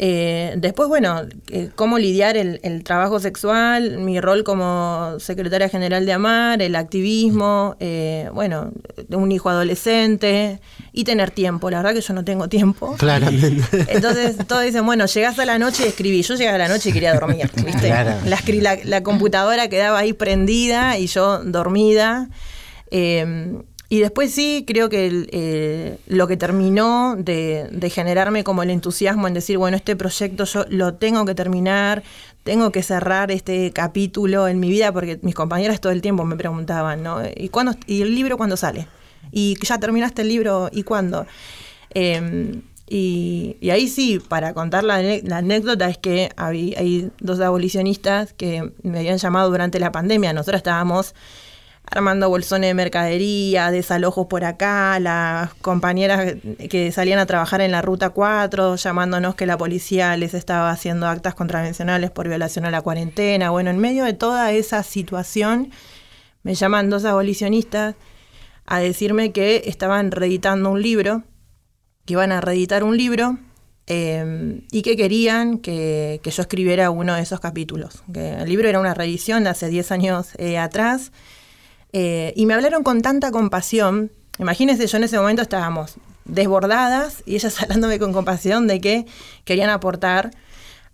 [0.00, 6.06] Eh, después, bueno, eh, cómo lidiar el, el trabajo sexual, mi rol como secretaria general
[6.06, 8.70] de AMAR, el activismo, eh, bueno,
[9.10, 10.60] un hijo adolescente
[10.92, 11.68] y tener tiempo.
[11.68, 12.94] La verdad que yo no tengo tiempo.
[12.96, 13.64] Claramente.
[13.88, 16.22] Entonces todos dicen, bueno, llegás a la noche y escribí.
[16.22, 17.88] Yo llegaba a la noche y quería dormir, ¿viste?
[17.88, 18.12] Claro.
[18.24, 22.28] La, la- la computadora quedaba ahí prendida y yo dormida.
[23.90, 29.26] Y después sí, creo que eh, lo que terminó de, de generarme como el entusiasmo
[29.26, 32.02] en decir, bueno, este proyecto yo lo tengo que terminar,
[32.44, 36.36] tengo que cerrar este capítulo en mi vida, porque mis compañeras todo el tiempo me
[36.36, 37.22] preguntaban, ¿no?
[37.34, 38.88] ¿Y, cuándo, y el libro cuándo sale?
[39.32, 40.68] ¿Y ya terminaste el libro?
[40.70, 41.26] ¿Y cuándo?
[41.94, 42.60] Eh,
[42.90, 48.98] y, ahí sí, para contar la, anécdota, es que habí- hay dos abolicionistas que me
[49.00, 50.32] habían llamado durante la pandemia.
[50.32, 51.14] Nosotros estábamos
[51.90, 56.36] armando bolsones de mercadería, desalojos por acá, las compañeras
[56.68, 61.06] que salían a trabajar en la Ruta 4, llamándonos que la policía les estaba haciendo
[61.06, 63.50] actas contravencionales por violación a la cuarentena.
[63.50, 65.70] Bueno, en medio de toda esa situación,
[66.42, 67.94] me llaman dos abolicionistas
[68.66, 71.22] a decirme que estaban reeditando un libro,
[72.04, 73.38] que iban a reeditar un libro
[73.86, 78.02] eh, y que querían que, que yo escribiera uno de esos capítulos.
[78.12, 81.12] Que el libro era una reedición de hace 10 años eh, atrás
[81.92, 84.12] Eh, y me hablaron con tanta compasión.
[84.38, 89.06] Imagínense, yo en ese momento estábamos desbordadas y ellas hablándome con compasión de que
[89.44, 90.30] querían aportar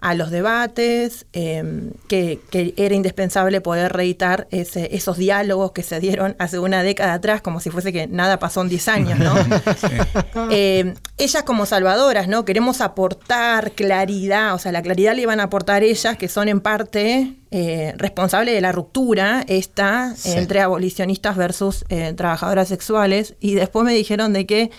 [0.05, 1.65] a los debates, eh,
[2.09, 7.15] que, que era indispensable poder reeditar ese- esos diálogos que se dieron hace una década
[7.15, 9.35] atrás, como si fuese que nada pasó en 10 años, ¿no?
[10.51, 12.45] Eh, ellas como salvadoras, ¿no?
[12.45, 16.61] Queremos aportar claridad, o sea, la claridad le iban a aportar ellas, que son en
[16.61, 20.33] parte eh, responsables de la ruptura esta Sí.
[20.33, 23.35] entre abolicionistas versus eh, trabajadoras sexuales.
[23.41, 24.71] Y después me dijeron de que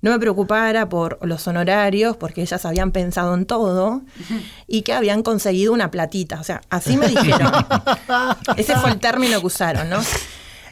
[0.00, 4.02] no me preocupara por los honorarios, porque ellas habían pensado en todo
[4.66, 6.40] y que habían conseguido una platita.
[6.40, 7.52] O sea, así me dijeron.
[8.56, 9.98] Ese fue el término que usaron, ¿no?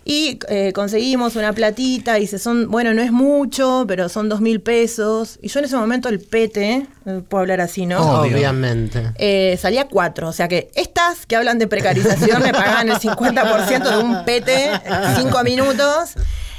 [0.09, 4.41] Y eh, conseguimos una platita y se son, bueno, no es mucho, pero son dos
[4.41, 5.37] mil pesos.
[5.43, 8.21] Y yo en ese momento el pete, eh, puedo hablar así, ¿no?
[8.21, 9.11] Obviamente.
[9.17, 10.29] Eh, salía cuatro.
[10.29, 14.71] O sea que estas que hablan de precarización me pagaban el 50% de un pete,
[15.17, 16.15] cinco minutos.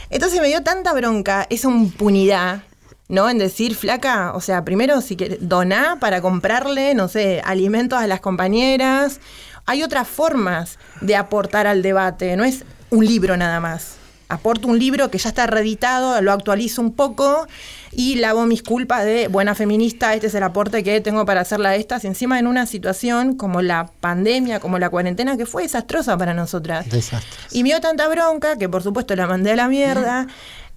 [0.10, 2.64] Entonces me dio tanta bronca, esa impunidad,
[3.10, 3.30] ¿no?
[3.30, 8.22] En decir, flaca, o sea, primero si doná para comprarle, no sé, alimentos a las
[8.22, 9.20] compañeras.
[9.66, 13.97] Hay otras formas de aportar al debate, no es un libro nada más.
[14.30, 17.48] Aporto un libro que ya está reeditado, lo actualizo un poco
[17.94, 21.70] y lavo mis culpas de buena feminista, este es el aporte que tengo para hacerla
[21.70, 26.18] a estas, encima en una situación como la pandemia, como la cuarentena, que fue desastrosa
[26.18, 26.90] para nosotras.
[26.90, 27.40] Desastre.
[27.52, 30.28] Y me dio tanta bronca que por supuesto la mandé a la mierda.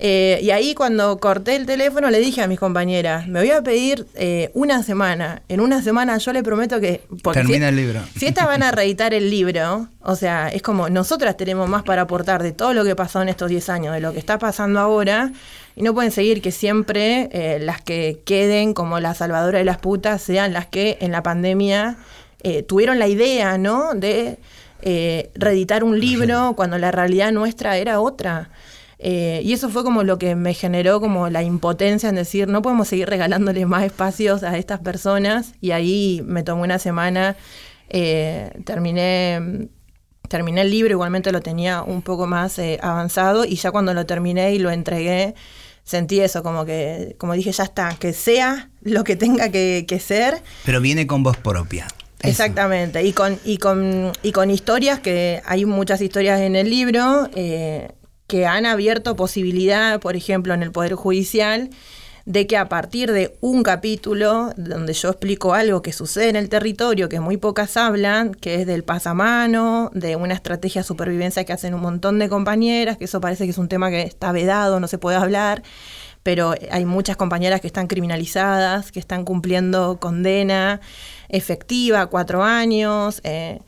[0.03, 3.63] Eh, y ahí cuando corté el teléfono le dije a mis compañeras, me voy a
[3.63, 5.43] pedir eh, una semana.
[5.51, 7.03] En una semana yo le prometo que...
[7.35, 8.01] Termina si- el libro.
[8.19, 12.03] Si estas van a reeditar el libro, o sea, es como nosotras tenemos más para
[12.03, 14.81] aportar de todo lo que pasó en estos 10 años, de lo que está pasando
[14.81, 15.33] ahora,
[15.77, 19.77] y no pueden seguir que siempre eh, las que queden como la salvadora de las
[19.77, 21.97] putas sean las que en la pandemia
[22.43, 23.93] eh, tuvieron la idea, ¿no?
[23.95, 24.39] De
[24.81, 28.49] eh, reeditar un libro cuando la realidad nuestra era otra.
[29.03, 32.61] Eh, y eso fue como lo que me generó como la impotencia en decir, no
[32.61, 35.55] podemos seguir regalándole más espacios a estas personas.
[35.63, 37.37] Y ahí me tomó una semana,
[37.89, 39.69] eh, terminé,
[40.29, 44.05] terminé el libro, igualmente lo tenía un poco más eh, avanzado y ya cuando lo
[44.05, 45.35] terminé y lo entregué,
[45.83, 49.99] sentí eso, como que, como dije, ya está, que sea lo que tenga que, que
[49.99, 50.43] ser.
[50.67, 51.87] Pero viene con voz propia.
[52.21, 52.29] Eso.
[52.29, 57.31] Exactamente, y con, y, con, y con historias que hay muchas historias en el libro
[57.35, 57.89] eh,
[58.31, 61.69] que han abierto posibilidad, por ejemplo, en el Poder Judicial,
[62.27, 66.49] de que a partir de un capítulo donde yo explico algo que sucede en el
[66.49, 71.53] territorio, que muy pocas hablan, que es del pasamano, de una estrategia de supervivencia que
[71.53, 74.79] hacen un montón de compañeras, que eso parece que es un tema que está vedado,
[74.79, 75.65] no se puede hablar,
[76.23, 80.81] pero hay muchas compañeras que están criminalizadas, que están cumpliendo condena
[81.31, 83.59] efectiva, cuatro años, eh,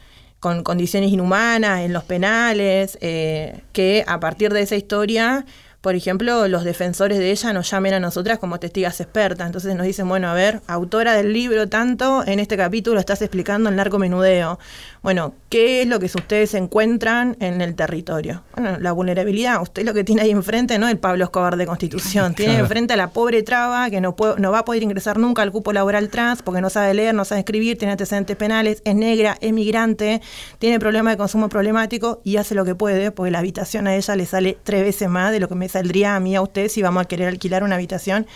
[0.42, 5.46] con condiciones inhumanas en los penales, eh, que a partir de esa historia,
[5.82, 9.46] por ejemplo, los defensores de ella nos llamen a nosotras como testigas expertas.
[9.46, 13.68] Entonces nos dicen, bueno, a ver, autora del libro tanto, en este capítulo estás explicando
[13.68, 14.58] el narcomenudeo.
[15.02, 18.44] Bueno, ¿qué es lo que ustedes encuentran en el territorio?
[18.54, 21.66] Bueno, la vulnerabilidad, usted lo que tiene ahí enfrente no es el Pablo Escobar de
[21.66, 22.64] Constitución, tiene Claro.
[22.66, 25.50] enfrente a la pobre traba que no, puede- no va a poder ingresar nunca al
[25.50, 29.36] cupo laboral trans porque no sabe leer, no sabe escribir, tiene antecedentes penales, es negra,
[29.40, 30.20] es migrante,
[30.60, 34.14] tiene problemas de consumo problemático y hace lo que puede porque la habitación a ella
[34.14, 36.82] le sale tres veces más de lo que me saldría a mí a usted si
[36.82, 38.26] vamos a querer alquilar una habitación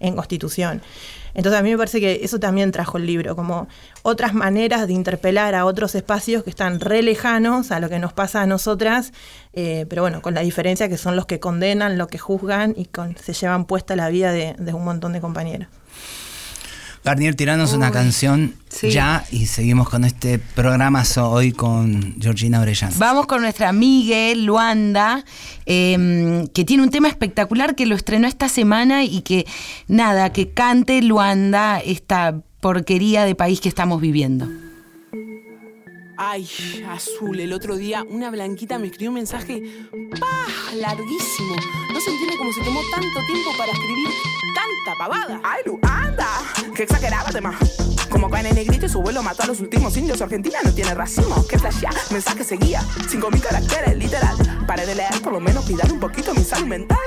[0.00, 0.82] en Constitución.
[1.36, 3.68] Entonces a mí me parece que eso también trajo el libro, como
[4.02, 8.14] otras maneras de interpelar a otros espacios que están re lejanos a lo que nos
[8.14, 9.12] pasa a nosotras,
[9.52, 12.86] eh, pero bueno, con la diferencia que son los que condenan, los que juzgan y
[12.86, 15.68] con, se llevan puesta la vida de, de un montón de compañeros.
[17.06, 18.90] Garnier, tiranos una canción sí.
[18.90, 22.92] ya y seguimos con este programazo hoy con Georgina Orellana.
[22.98, 25.24] Vamos con nuestra amiga Luanda,
[25.66, 29.46] eh, que tiene un tema espectacular que lo estrenó esta semana y que,
[29.86, 34.48] nada, que cante Luanda esta porquería de país que estamos viviendo.
[36.18, 36.48] Ay,
[36.88, 39.62] azul, el otro día una blanquita me escribió un mensaje
[40.18, 40.74] ¡pah!
[40.74, 41.56] larguísimo.
[41.92, 44.08] No se entiende cómo se tomó tanto tiempo para escribir
[44.54, 45.40] tanta pavada.
[45.44, 46.28] Ay, Luanda,
[46.74, 47.56] qué exagerada además.
[48.08, 50.22] Como cae en negrito y su vuelo mató a los últimos indios.
[50.22, 51.46] Argentina no tiene racimo.
[51.46, 52.82] Que flashea, mensaje seguía.
[53.08, 54.36] Cinco mil caracteres, literal.
[54.66, 56.98] Paré de leer, por lo menos cuidar un poquito mi salud mental.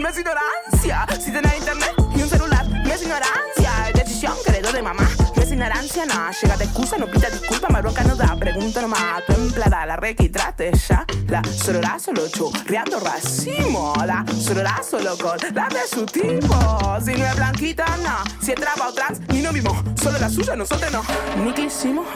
[0.00, 1.06] No es ignorancia.
[1.22, 3.92] Si tenés internet y un celular, no es ignorancia.
[3.94, 5.06] Decisión que heredó de mamá.
[5.46, 6.30] No es Es ignorancia, no.
[6.42, 8.34] Llega de excusa, no pida disculpa, bronca no da.
[8.36, 11.06] Pregunta nomás, tu empleada, la requitrate ya.
[11.28, 13.94] La sororá solo chorreando racimo.
[14.04, 16.98] La sororá solo con la de su tipo.
[17.00, 18.24] Si no es blanquita, no.
[18.42, 19.70] Si es traba o trans, ni no mismo.
[20.02, 21.04] Solo la suya, nosotros no.
[21.44, 22.06] Ni que hicimos.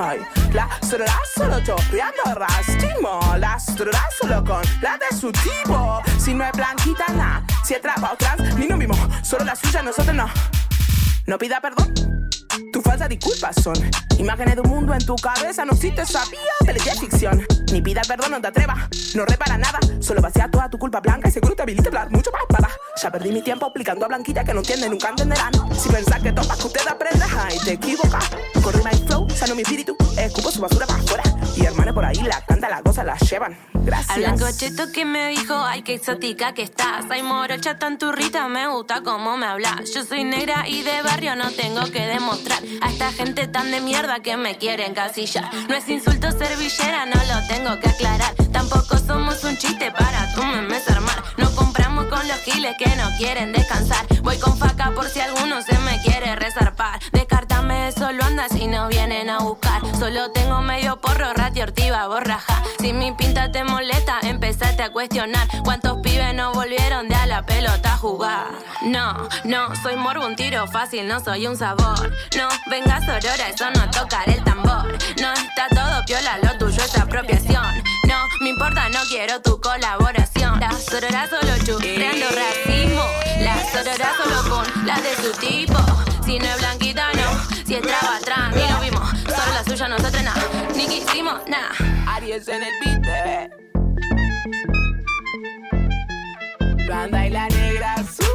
[0.53, 3.21] La sororá solo chorreando racimo.
[3.39, 6.03] La sororá solo con la de su tipo.
[6.19, 7.47] Si no es blanquita, no.
[7.65, 8.97] Si es traba o trans, ni no mismo.
[9.23, 10.29] Solo la suya, nosotros no.
[11.27, 12.30] No pida perdón.
[12.73, 13.75] Tu falsa disculpas son
[14.19, 15.65] imágenes de un mundo en tu cabeza.
[15.65, 17.47] No si te sabías de ley de ficción.
[17.73, 18.89] Ni pida perdón, no te atrevas.
[19.15, 19.79] No repara nada.
[20.01, 22.69] Solo vacía toda tu culpa blanca y seguro te habilita hablar mucho más para.
[23.03, 25.53] Ya perdí mi tiempo explicando a Blanquilla que no entiende, nunca entenderán.
[25.75, 28.29] Si pensás que topas que usted aprenda, ay, te equivocas.
[28.63, 29.97] Con rima y flow, sano mi espíritu.
[30.19, 31.23] Escupo su basura para afuera.
[31.57, 33.57] Y hermano por ahí la canta, las cosas las llevan.
[33.75, 34.11] Gracias.
[34.11, 37.07] Al blanco cheto que me dijo, ay, qué exótica que estás.
[37.09, 39.93] Ay, morocha tan turrita, me gusta cómo me hablas.
[39.95, 42.50] Yo soy negra y de barrio no tengo que demostrar.
[42.83, 45.49] A esta gente tan de mierda que me quieren casillar.
[45.69, 48.35] No es insulto ser villera, no lo tengo que aclarar.
[48.53, 51.23] Tampoco somos un chiste para tu memes armar.
[51.39, 54.07] No compramos con los giles que no quieren descansar.
[54.23, 57.01] Voy con faca por si alguno se me quiere resarpar.
[57.13, 59.81] Descártame, solo anda si no vienen a buscar.
[59.99, 62.63] Solo tengo medio porro, ratio ortiva, borraja.
[62.81, 65.47] Si mi pinta te molesta, empezate a cuestionar.
[65.65, 68.47] ¿Cuántos pibes no volvieron de a la pelota a jugar?
[68.83, 72.11] No, no, soy morbo, un tiro fácil, no soy un sabor.
[72.37, 74.99] No, vengas aurora, eso no tocar el tambor.
[75.21, 77.83] No, está todo piola, lo tuyo es apropiación.
[78.07, 80.61] No, me importa, no quiero tu colaboración.
[80.61, 83.05] La sorora solo churreando racismo.
[83.41, 85.79] La sorora solo con la de su tipo.
[86.25, 87.65] Si no es blanquita, no.
[87.65, 89.09] Si es traba atrás, ni lo vimos.
[89.21, 90.43] Solo la suya, nosotros nada.
[90.75, 91.71] Ni quisimos nada.
[92.07, 93.80] Aries en el beat.
[96.91, 98.27] Banda y la negra azul.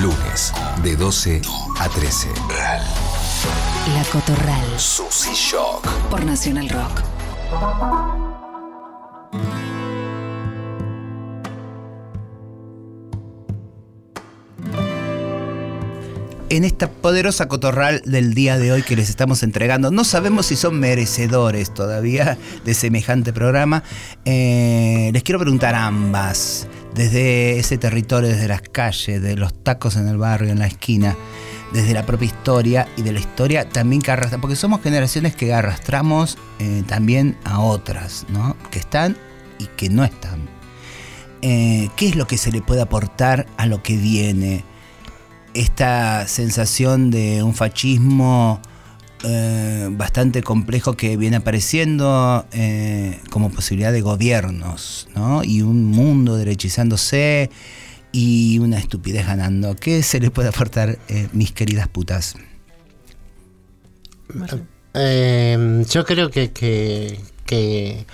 [0.00, 0.52] Lunes,
[0.82, 1.40] de 12
[1.78, 2.28] a 13.
[3.94, 4.80] La Cotorral.
[4.80, 5.86] Susy Shock.
[6.10, 7.02] Por Nacional Rock.
[16.56, 19.90] En esta poderosa cotorral del día de hoy que les estamos entregando.
[19.90, 23.82] No sabemos si son merecedores todavía de semejante programa.
[24.24, 29.96] Eh, les quiero preguntar a ambas, desde ese territorio, desde las calles, de los tacos
[29.96, 31.16] en el barrio, en la esquina,
[31.72, 35.52] desde la propia historia y de la historia también que arrastramos, porque somos generaciones que
[35.52, 38.56] arrastramos eh, también a otras, ¿no?
[38.70, 39.16] Que están
[39.58, 40.48] y que no están.
[41.42, 44.64] Eh, ¿Qué es lo que se le puede aportar a lo que viene?
[45.54, 48.60] Esta sensación de un fascismo
[49.26, 55.42] eh, bastante complejo que viene apareciendo eh, como posibilidad de gobiernos, ¿no?
[55.42, 57.48] Y un mundo derechizándose
[58.12, 59.76] y una estupidez ganando.
[59.76, 62.36] ¿Qué se le puede aportar, eh, mis queridas putas?
[64.28, 68.06] Yo creo que, que,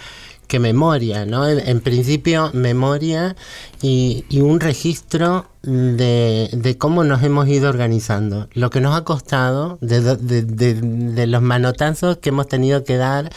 [0.50, 1.48] que memoria, ¿no?
[1.48, 3.36] En, principio, memoria
[3.80, 8.48] y, y un registro de, de cómo nos hemos ido organizando.
[8.52, 13.30] Lo que nos ha costado, de, los manotazos que hemos tenido que dar,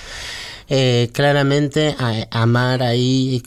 [0.70, 3.43] eh, claramente a, amar ahí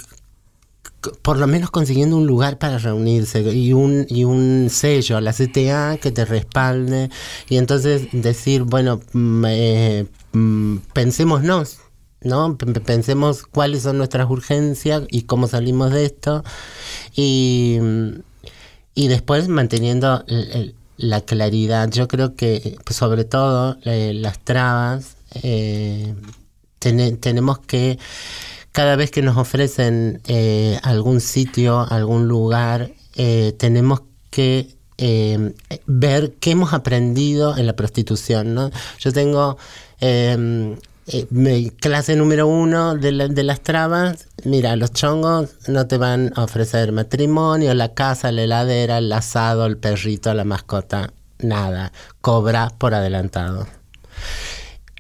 [1.23, 5.99] por lo menos consiguiendo un lugar para reunirse y un, y un sello, la CTA,
[6.01, 7.11] que te respalde.
[7.49, 11.79] Y entonces decir, bueno, mm, eh, mm, pensémonos,
[12.27, 12.57] ¿no?
[12.59, 16.45] Pensemos cuáles son nuestras urgencias y cómo salimos de esto.
[17.15, 17.79] Y,
[18.95, 20.25] y después manteniendo
[20.99, 21.91] la claridad.
[21.91, 26.15] Yo creo que, pues, sobre todo, eh, las trabas, eh,
[26.79, 27.99] tene- tenemos que
[28.73, 32.91] cada vez que nos ofrecen eh, algún sitio, algún lugar,
[33.57, 34.77] tenemos que
[35.87, 38.53] ver qué hemos aprendido en la prostitución.
[38.55, 38.71] ¿no?
[38.99, 39.57] Yo tengo
[41.09, 44.27] eh, clase número uno de, la- de las trabas.
[44.45, 49.67] Mira, los chongos no te van a ofrecer matrimonio, la casa, la heladera, el asado,
[49.67, 51.93] el perrito, la mascota, nada.
[52.21, 53.67] Cobra por adelantado.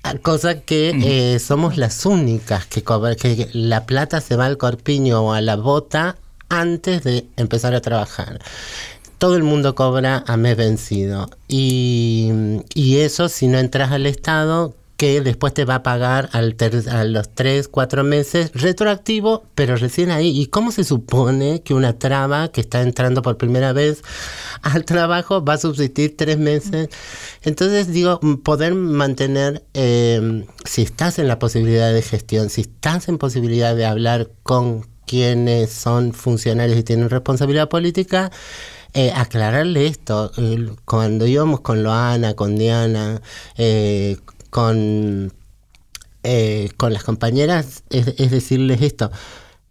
[0.04, 0.90] Ah, Cosa que
[1.34, 5.40] eh, somos las únicas que cobran, que la plata se va al corpiño o a
[5.40, 6.16] la bota
[6.48, 8.38] antes de empezar a trabajar.
[9.18, 11.28] Todo el mundo cobra a mes vencido.
[11.48, 12.30] Y,
[12.74, 16.88] y eso, si no entras al Estado, que después te va a pagar al ter-
[16.88, 20.28] a los 3, 4 meses retroactivo, pero recién ahí.
[20.40, 24.03] ¿Y cómo se supone que una traba que está entrando por primera vez
[24.62, 26.88] al trabajo va a subsistir tres meses?
[27.42, 33.18] Entonces digo, poder mantener, eh, si estás en la posibilidad de gestión, si estás en
[33.18, 38.32] posibilidad de hablar con quienes son funcionarios y tienen responsabilidad política,
[38.94, 40.32] eh, aclararle esto.
[40.84, 43.20] Cuando íbamos con Loana, con Diana,
[43.59, 44.16] eh,
[44.61, 45.34] con,
[46.22, 49.11] eh, con las compañeras, es, es decirles esto.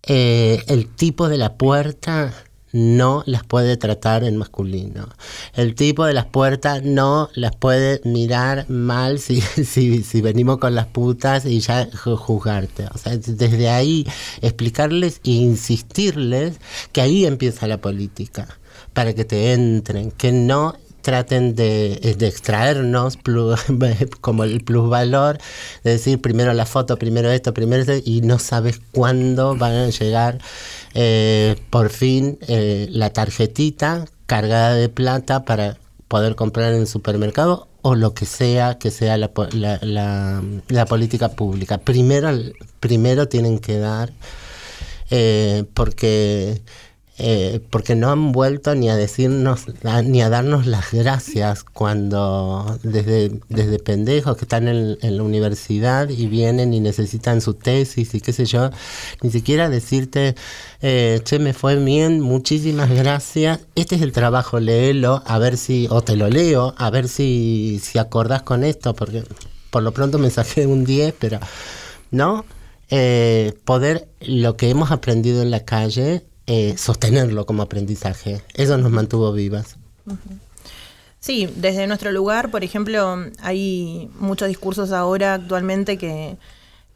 [0.04, 2.32] Eh, el tipo de la puerta
[2.72, 5.10] no las puede tratar en masculino.
[5.56, 10.76] El tipo de las puertas no las puede mirar mal si, si, si venimos con
[10.76, 12.86] las putas y ya ju- juzgarte.
[12.94, 14.06] O sea, desde ahí
[14.44, 16.60] explicarles e insistirles
[16.92, 18.48] que ahí empieza la política,
[18.94, 20.76] para que te entren, que no
[21.06, 23.18] traten de, de extraernos
[24.22, 25.38] como el plusvalor,
[25.84, 29.90] de decir primero la foto, primero esto, primero esto, y no sabes cuándo van a
[29.90, 30.40] llegar
[30.96, 35.78] eh, por fin eh, la tarjetita cargada de plata para
[36.08, 40.86] poder comprar en el supermercado o lo que sea que sea la, la, la- la
[40.88, 41.78] política pública.
[41.78, 42.30] Primero,
[42.80, 44.12] primero tienen que dar,
[45.12, 46.62] eh, porque
[47.18, 49.68] eh, porque no han vuelto ni a decirnos
[50.04, 56.10] ni a darnos las gracias cuando desde, desde pendejos que están en, en la universidad
[56.10, 58.70] y vienen y necesitan su tesis y qué sé yo,
[59.22, 60.36] ni siquiera decirte,
[60.82, 65.88] eh, che, me fue bien, muchísimas gracias, este es el trabajo, léelo, a ver si,
[65.90, 69.24] o te lo leo, a ver si, si acordás con esto, porque
[69.70, 71.40] por lo pronto me saqué un 10, pero
[72.12, 72.46] no,
[72.90, 78.42] eh, poder lo que hemos aprendido en la calle, eh, sostenerlo como aprendizaje.
[78.54, 79.78] Eso nos mantuvo vivas.
[81.20, 86.38] Sí, desde nuestro lugar, por ejemplo, hay muchos discursos ahora actualmente que,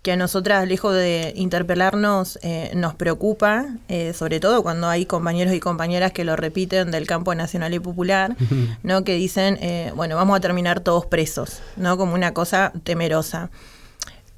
[0.02, 5.54] que a nosotras, lejos de interpelarnos, eh, nos preocupa, eh, sobre todo cuando hay compañeros
[5.54, 8.36] y compañeras que lo repiten del campo nacional y popular,
[8.84, 9.04] ¿no?
[9.04, 11.98] que dicen, eh, bueno, vamos a terminar todos presos, ¿no?
[11.98, 13.50] como una cosa temerosa.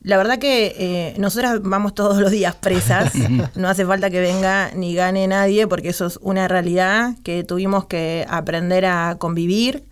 [0.01, 3.13] La verdad que eh, nosotras vamos todos los días presas,
[3.55, 7.85] no hace falta que venga ni gane nadie, porque eso es una realidad que tuvimos
[7.85, 9.83] que aprender a convivir,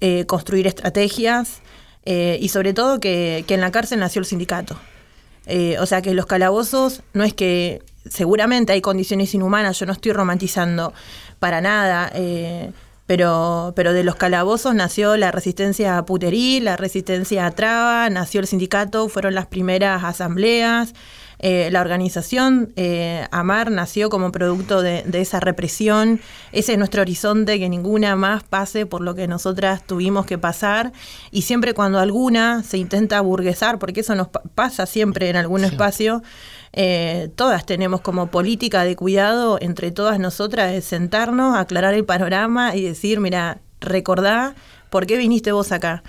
[0.00, 1.60] eh, construir estrategias
[2.04, 4.76] eh, y sobre todo que, que en la cárcel nació el sindicato.
[5.46, 9.92] Eh, o sea que los calabozos no es que seguramente hay condiciones inhumanas, yo no
[9.92, 10.92] estoy romantizando
[11.38, 12.72] para nada, eh,
[13.06, 18.40] pero, pero de los calabozos nació la resistencia a puterí, la resistencia a traba, nació
[18.40, 20.94] el sindicato, fueron las primeras asambleas.
[21.44, 26.20] Eh, la organización eh, AMAR nació como producto de, de esa represión.
[26.52, 30.92] Ese es nuestro horizonte, que ninguna más pase por lo que nosotras tuvimos que pasar.
[31.32, 35.64] Y siempre cuando alguna se intenta burguesar, porque eso nos pa- pasa siempre en algún
[35.64, 36.22] espacio,
[36.72, 42.74] eh, todas tenemos como política de cuidado entre todas nosotras de sentarnos, aclarar el panorama
[42.74, 44.54] y decir, mira, recordá
[44.90, 46.02] por qué viniste vos acá.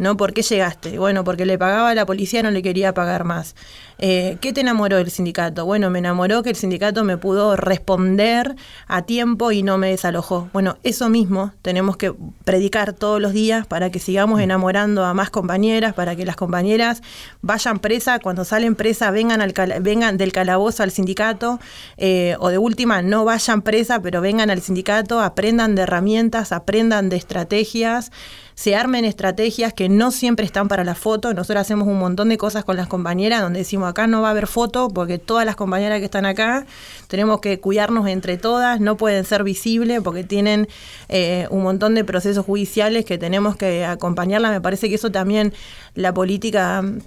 [0.00, 0.16] ¿No?
[0.16, 0.98] ¿Por qué llegaste?
[0.98, 3.54] Bueno, porque le pagaba a la policía, no le quería pagar más.
[3.98, 5.66] Eh, ¿Qué te enamoró del sindicato?
[5.66, 10.48] Bueno, me enamoró que el sindicato me pudo responder a tiempo y no me desalojó.
[10.54, 12.14] Bueno, eso mismo tenemos que
[12.46, 17.02] predicar todos los días para que sigamos enamorando a más compañeras, para que las compañeras
[17.42, 21.60] vayan presa, cuando salen presa vengan, al cala- vengan del calabozo al sindicato,
[21.98, 27.10] eh, o de última no vayan presa, pero vengan al sindicato, aprendan de herramientas, aprendan
[27.10, 28.12] de estrategias
[28.60, 31.32] se armen estrategias que no siempre están para la foto.
[31.32, 34.30] Nosotros hacemos un montón de cosas con las compañeras donde decimos acá no va a
[34.32, 36.66] haber foto porque todas las compañeras que están acá
[37.08, 40.68] tenemos que cuidarnos entre todas, no pueden ser visibles porque tienen
[41.08, 44.52] eh, un montón de procesos judiciales que tenemos que acompañarlas.
[44.52, 45.54] Me parece que eso también
[45.94, 46.98] la política mm,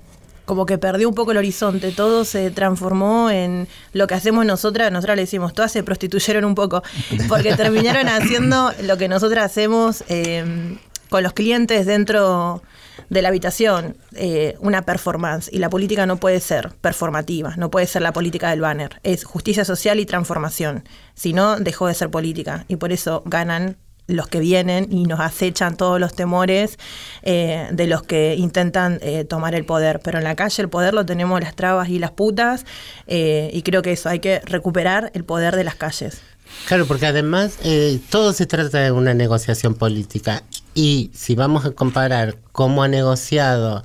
[0.46, 4.92] como que perdió un poco el horizonte, todo se transformó en lo que hacemos nosotras,
[4.92, 6.82] nosotras le decimos, todas se prostituyeron un poco,
[7.30, 10.78] porque terminaron haciendo lo que nosotras hacemos eh,
[11.14, 12.64] con los clientes dentro
[13.12, 17.86] de la habitación, eh, una performance, y la política no puede ser performativa, no puede
[17.86, 22.10] ser la política del banner, es justicia social y transformación, si no, dejó de ser
[22.10, 26.80] política, y por eso ganan los que vienen y nos acechan todos los temores
[27.22, 30.00] eh, de los que intentan eh, tomar el poder.
[30.04, 32.66] Pero en la calle el poder lo tenemos las trabas y las putas
[33.06, 36.22] y creo que eso, hay que recuperar el poder de las calles.
[36.68, 37.60] Claro, porque además
[38.10, 40.44] todo se trata de una negociación política.
[40.74, 43.84] Y si vamos a comparar cómo ha negociado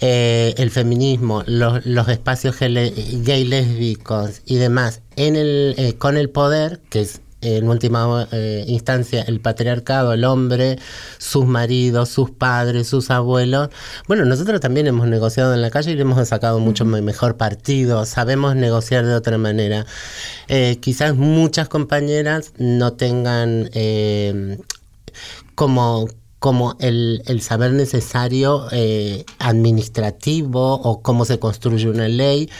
[0.00, 6.30] eh, el feminismo, los, los espacios gay lésbicos y demás en el, eh, con el
[6.30, 10.78] poder, que es en última eh, instancia el patriarcado, el hombre,
[11.18, 13.68] sus maridos, sus padres, sus abuelos.
[14.06, 18.06] Bueno, nosotros también hemos negociado en la calle y le hemos sacado mucho mejor partido,
[18.06, 19.84] sabemos negociar de otra manera.
[20.48, 24.58] Eh, quizás muchas compañeras no tengan eh,
[25.54, 26.08] como
[26.42, 32.50] como el, el saber necesario eh, administrativo o cómo se construye una ley,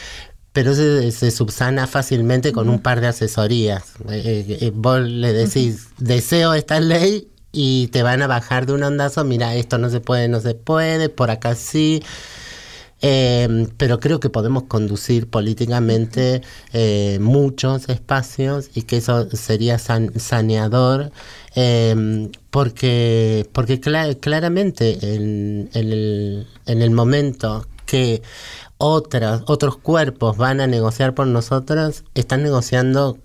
[0.53, 3.95] pero se, se subsana fácilmente con un par de asesorías.
[4.09, 8.85] Eh, eh, vos le decís, deseo esta ley y te van a bajar de un
[8.85, 12.05] ondazo, mira, esto no se puede, no se puede, por acá sí.
[13.05, 16.41] Eh, pero creo que podemos conducir políticamente
[16.73, 21.11] eh, muchos espacios y que eso sería san- saneador
[21.57, 28.23] eh, porque, porque cla- claramente en, en el, en el momento que
[28.79, 33.19] otras, otros cuerpos van a negociar por nosotros, están negociando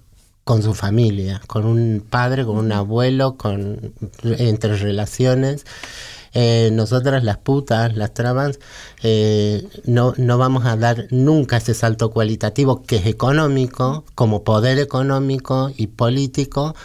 [0.43, 5.65] con su familia, con un padre, con un abuelo, con entre relaciones.
[6.39, 8.59] Eh, nosotras las putas, las trabas,
[9.03, 14.77] eh, no, no vamos a dar nunca ese salto cualitativo que es económico, como poder
[14.79, 16.75] económico y político,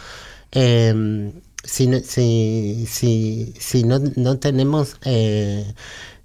[1.63, 4.97] si, no- si, si, si no, no tenemos...
[5.05, 5.73] eh,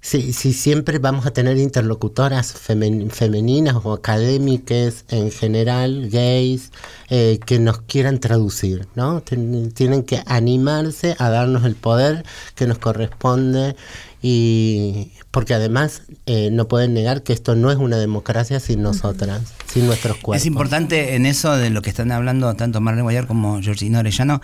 [0.01, 6.71] si, si siempre vamos a tener interlocutoras femen- femeninas o académicas en general, gays,
[7.09, 9.21] eh, que nos quieran traducir, ¿no?
[9.21, 12.23] Ten- tienen que animarse a darnos el poder
[12.55, 13.75] que nos corresponde
[14.21, 19.41] y porque además eh, no pueden negar que esto no es una democracia sin nosotras,
[19.71, 20.41] sin nuestros cuerpos.
[20.41, 24.41] Es importante en eso de lo que están hablando tanto Marlene Guayar como Georgina Orellano,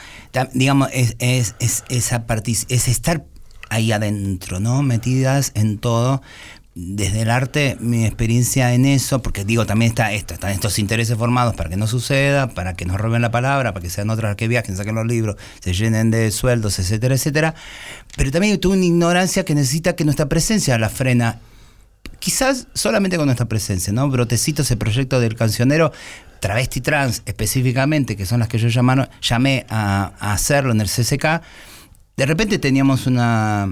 [0.53, 2.25] digamos, es, es, es, esa
[2.69, 3.25] es estar
[3.69, 4.81] ahí adentro, ¿no?
[4.83, 6.21] Metidas en todo.
[6.77, 11.17] Desde el arte, mi experiencia en eso, porque digo, también está esto, están estos intereses
[11.17, 14.35] formados para que no suceda, para que nos roben la palabra, para que sean otras
[14.35, 17.55] que viajen, saquen los libros, se llenen de sueldos, etcétera, etcétera.
[18.17, 21.39] Pero también tuve una ignorancia que necesita que nuestra presencia la frena
[22.19, 24.09] quizás solamente con nuestra presencia, ¿no?
[24.09, 25.93] Brotecito, ese proyecto del cancionero,
[26.41, 30.87] travesti trans específicamente, que son las que yo llamaron- llamé a, a hacerlo en el
[30.89, 31.41] CCK,
[32.17, 33.69] de repente teníamos una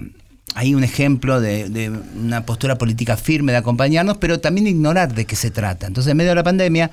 [0.61, 5.35] un ejemplo de, de una postura política firme de acompañarnos, pero también ignorar de qué
[5.35, 5.87] se trata.
[5.87, 6.91] Entonces, en medio de la pandemia,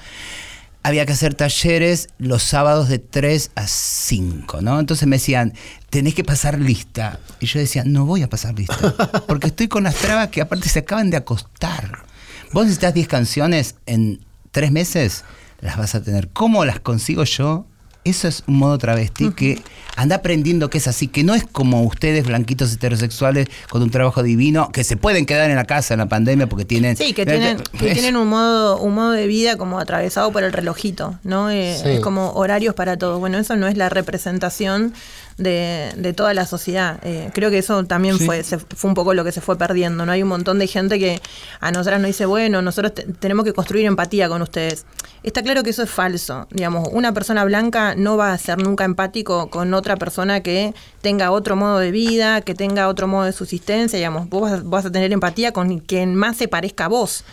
[0.83, 4.81] había que hacer talleres los sábados de 3 a 5, ¿no?
[4.81, 5.53] Entonces me decían,
[5.91, 7.21] tenés que pasar lista.
[7.39, 10.69] Y yo decía, no voy a pasar lista, porque estoy con las trabas que aparte
[10.69, 12.05] se acaban de acostar.
[12.53, 15.25] Vos necesitas 10 canciones en 3 meses,
[15.61, 16.29] las vas a tener.
[16.31, 17.67] ¿Cómo las consigo yo?
[18.03, 19.61] Eso es un modo travesti que
[19.95, 24.23] anda aprendiendo que es así, que no es como ustedes, blanquitos heterosexuales, con un trabajo
[24.23, 26.97] divino, que se pueden quedar en la casa en la pandemia porque tienen...
[26.97, 30.43] Sí, que tienen, que Es- tienen un modo, un modo de vida como atravesado por
[30.45, 31.51] el relojito, ¿no?
[31.51, 31.89] Eh, Sí.
[31.91, 33.19] Es como horarios para todo.
[33.19, 34.95] Bueno, eso no es la representación
[35.39, 36.99] de, de toda la sociedad.
[37.03, 38.27] Eh, creo que eso también Sí.
[38.27, 40.13] fue, se- fue un poco lo que se fue perdiendo, ¿no?
[40.13, 41.21] Hay un montón de gente que
[41.61, 44.85] a nosotras nos dice, bueno, nosotros te- tenemos que construir empatía con ustedes.
[45.23, 46.47] Está claro que eso es falso.
[46.51, 51.31] Digamos, una persona blanca no va a ser nunca empático con otra persona que tenga
[51.31, 53.99] otro modo de vida, que tenga otro modo de subsistencia.
[53.99, 57.25] Digamos, vos vas, vas a tener empatía con quien más se parezca a vos.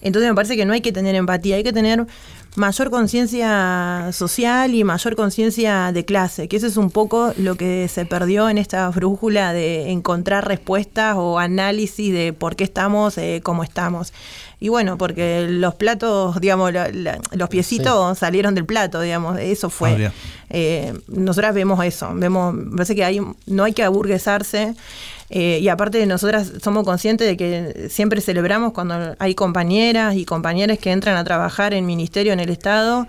[0.00, 2.06] Entonces me parece que no hay que tener empatía, hay que tener
[2.54, 7.88] mayor conciencia social y mayor conciencia de clase, que eso es un poco lo que
[7.88, 13.40] se perdió en esta brújula de encontrar respuestas o análisis de por qué estamos eh,
[13.42, 14.12] como estamos.
[14.60, 19.70] Y bueno, porque los platos, digamos, la- la- los piecitos salieron del plato, digamos, eso
[19.70, 19.94] fue.
[19.94, 20.12] Obvio.
[20.50, 24.74] Eh, nosotras vemos eso, vemos, parece que hay, no hay que aburguesarse.
[25.34, 30.78] Eh, y aparte nosotras somos conscientes de que siempre celebramos cuando hay compañeras y compañeros
[30.78, 33.06] que entran a trabajar en ministerio, en el Estado,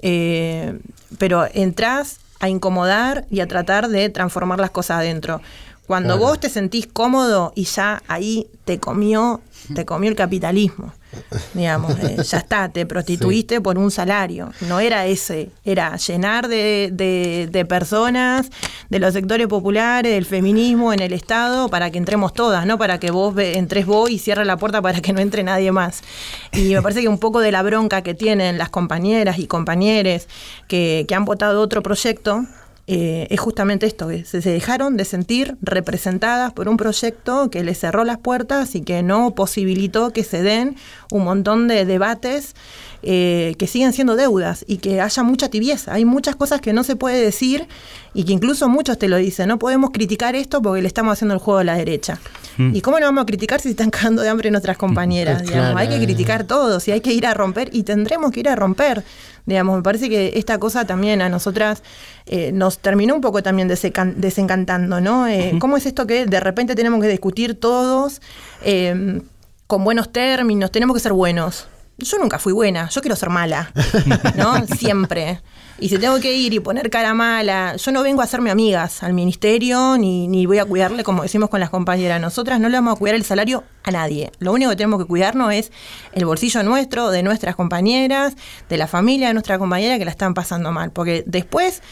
[0.00, 0.78] eh,
[1.18, 5.42] pero entras a incomodar y a tratar de transformar las cosas adentro.
[5.86, 6.30] Cuando Claro.
[6.30, 9.42] vos te sentís cómodo y ya ahí te comió,
[9.74, 10.94] te comió el capitalismo,
[11.54, 14.50] digamos, eh, ya está, te prostituiste por un salario.
[14.62, 18.50] No era ese, era llenar de, de- de personas,
[18.90, 22.98] de los sectores populares, del feminismo en el Estado, para que entremos todas, no para
[23.00, 26.02] que vos entres vos y cierres la puerta para que no entre nadie más.
[26.52, 30.26] Y me parece que un poco de la bronca que tienen las compañeras y compañeros
[30.68, 32.44] que, que han votado otro proyecto,
[32.88, 37.80] eh, es justamente esto, que se, dejaron de sentir representadas por un proyecto que les
[37.80, 40.76] cerró las puertas y que no posibilitó que se den
[41.10, 42.54] un montón de debates
[43.02, 45.94] eh, que siguen siendo deudas y que haya mucha tibieza.
[45.94, 47.66] Hay muchas cosas que no se puede decir
[48.14, 51.34] y que incluso muchos te lo dicen, no podemos criticar esto porque le estamos haciendo
[51.34, 52.20] el juego a la derecha.
[52.58, 55.42] ¿Y cómo no vamos a criticar si están cagando de hambre nuestras compañeras?
[55.46, 55.80] digamos?
[55.80, 58.56] Hay que criticar todos y hay que ir a romper y tendremos que ir a
[58.56, 59.04] romper.
[59.44, 61.82] Digamos, me parece que esta cosa también a nosotras
[62.26, 65.28] eh, nos terminó un poco también desencantando, ¿no?
[65.28, 68.20] Eh, ¿Cómo es esto que de repente tenemos que discutir todos
[68.64, 69.20] eh,
[69.66, 70.72] con buenos términos?
[70.72, 71.68] Tenemos que ser buenos.
[71.98, 73.72] Yo nunca fui buena, yo quiero ser mala,
[74.36, 74.66] ¿no?
[74.76, 75.40] Siempre.
[75.78, 79.02] Y si tengo que ir y poner cara mala, yo no vengo a hacerme amigas
[79.02, 82.20] al ministerio, ni, ni voy a cuidarle, como decimos con las compañeras.
[82.20, 84.30] Nosotras no le vamos a cuidar el salario a nadie.
[84.38, 85.72] Lo único que tenemos que cuidarnos es
[86.12, 88.36] el bolsillo nuestro, de nuestras compañeras,
[88.68, 90.92] de la familia de nuestra compañera que la están pasando mal.
[90.92, 91.82] Porque después,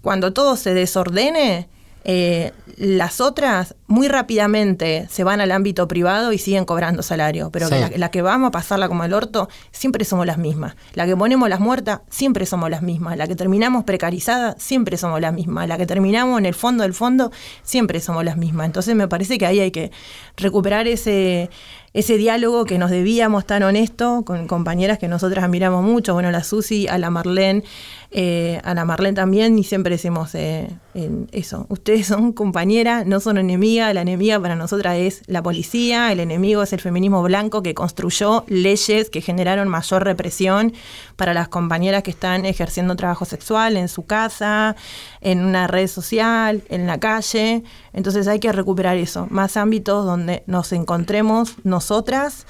[0.00, 1.68] cuando todo se desordene,
[2.04, 7.68] eh, las otras muy rápidamente se van al ámbito privado y siguen cobrando salario, pero
[7.68, 7.74] Sí.
[7.78, 10.74] la, la que vamos a pasarla como el orto, siempre somos las mismas.
[10.94, 13.16] La que ponemos las muertas, siempre somos las mismas.
[13.16, 15.68] La que terminamos precarizada, siempre somos las mismas.
[15.68, 17.30] La que terminamos en el fondo del fondo,
[17.62, 18.66] siempre somos las mismas.
[18.66, 19.92] Entonces me parece que ahí hay que
[20.36, 21.50] recuperar ese,
[21.94, 26.42] ese diálogo que nos debíamos tan honesto con compañeras que nosotras admiramos mucho, bueno, la
[26.42, 27.64] Susi, a la Marlene,
[28.10, 33.20] eh, a la Marlene también, y siempre decimos eh, en eso, ustedes son compañeras, no
[33.20, 37.62] son enemigas, la enemiga para nosotras es la policía, el enemigo es el feminismo blanco
[37.62, 40.72] que construyó leyes que generaron mayor represión
[41.16, 44.76] para las compañeras que están ejerciendo trabajo sexual en su casa,
[45.20, 47.62] en una red social, en la calle,
[47.92, 52.46] entonces hay que recuperar eso, más ámbitos donde nos encontremos nosotras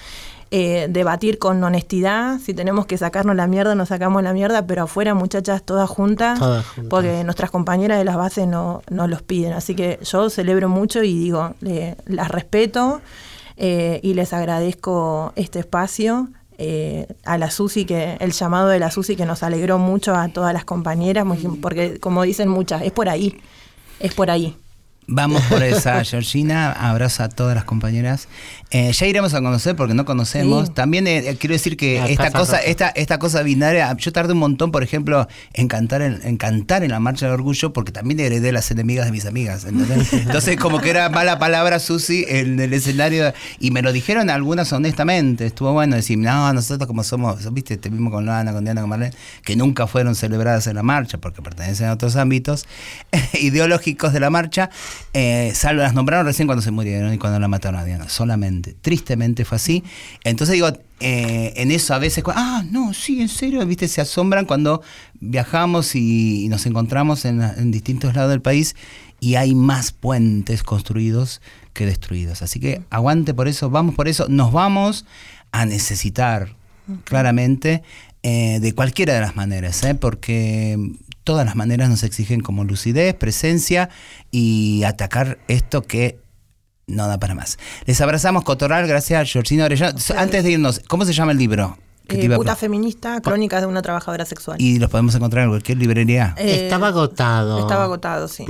[0.50, 2.38] eh, debatir con honestidad.
[2.38, 6.38] Si tenemos que sacarnos la mierda, nos sacamos la mierda, pero afuera, muchachas, todas juntas,
[6.38, 6.90] Todas juntas.
[6.90, 9.54] porque nuestras compañeras de las bases no, no los piden.
[9.54, 13.00] Así que yo celebro mucho y digo, le- las respeto
[13.56, 16.28] eh, y les agradezco este espacio.
[16.58, 20.28] eh, a la Susi, que el llamado de la Susi que nos alegró mucho a
[20.28, 21.24] todas las compañeras,
[21.62, 23.40] porque como dicen muchas, es por ahí,
[23.98, 24.54] es por ahí.
[25.06, 26.72] Vamos por esa, Georgina.
[26.72, 28.28] Abrazo a todas las compañeras.
[28.70, 30.68] Eh, ya iremos a conocer porque no conocemos.
[30.68, 30.74] Sí.
[30.74, 34.32] También eh, eh, quiero decir que La esta cosa, esta, esta cosa binaria, yo tardé
[34.32, 37.92] un montón, por ejemplo, en cantar en, en cantar en la marcha del orgullo, porque
[37.92, 39.64] también heredé las enemigas de mis amigas.
[39.64, 40.12] ¿entendés?
[40.12, 44.72] Entonces, como que era mala palabra Susi en el escenario, y me lo dijeron algunas
[44.72, 45.46] honestamente.
[45.46, 48.90] Estuvo bueno decir, no, nosotros como somos, viste, te mismo con Lana, con Diana, con
[48.90, 52.66] Marlene, que nunca fueron celebradas en la marcha, porque pertenecen a otros ámbitos
[53.34, 54.70] ideológicos de la marcha,
[55.14, 58.74] eh, salvo las nombraron recién cuando se murieron y cuando la mataron a Diana, solamente.
[58.80, 59.84] Tristemente fue así.
[60.24, 60.68] Entonces digo,
[61.00, 64.82] eh, en eso a veces, ah, no, sí, en serio, viste, se asombran cuando
[65.20, 68.76] viajamos y, y nos encontramos en, en distintos lados del país
[69.20, 71.40] y hay más puentes construidos
[71.72, 72.42] que destruidos.
[72.42, 75.04] Así que aguante por eso, vamos por eso, nos vamos
[75.52, 76.54] a necesitar
[77.04, 77.82] claramente
[78.22, 80.78] eh, de cualquiera de las maneras, porque
[81.24, 83.88] todas las maneras nos exigen como lucidez, presencia
[84.30, 86.18] y atacar esto que
[86.86, 87.58] no da para más.
[87.86, 89.98] Les abrazamos, Cotoral, gracias, Georgina Orellano.
[90.16, 91.78] Antes de irnos, ¿cómo se llama el libro?
[92.08, 94.60] Eh, puta feminista, crónicas de una trabajadora sexual.
[94.60, 96.34] y los podemos encontrar en cualquier librería.
[96.36, 97.60] Eh, Estaba agotado.
[97.60, 98.44] Estaba agotado, sí.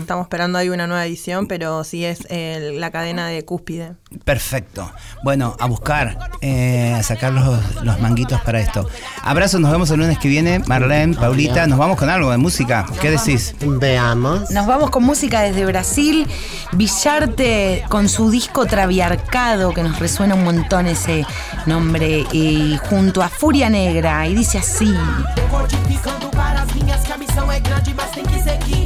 [0.00, 3.92] Estamos esperando ahí una nueva edición, pero sí es eh, la cadena de cúspide.
[4.24, 4.90] Perfecto.
[5.22, 8.86] Bueno, a buscar, eh, a sacar los, los manguitos para esto.
[9.22, 10.58] Abrazos, nos vemos el lunes que viene.
[10.66, 12.86] Marlene, Paulita, nos vamos con algo de música.
[13.00, 13.54] ¿Qué decís?
[13.60, 14.50] Veamos.
[14.50, 16.26] Nos vamos con música desde Brasil.
[16.72, 21.26] Villarte con su disco Traviarcado, que nos resuena un montón ese
[21.66, 24.26] nombre, y junto a Furia Negra.
[24.26, 24.94] Y dice así.
[25.50, 28.77] Codificando para as minhas que a missão é grande, mas tem que seguir.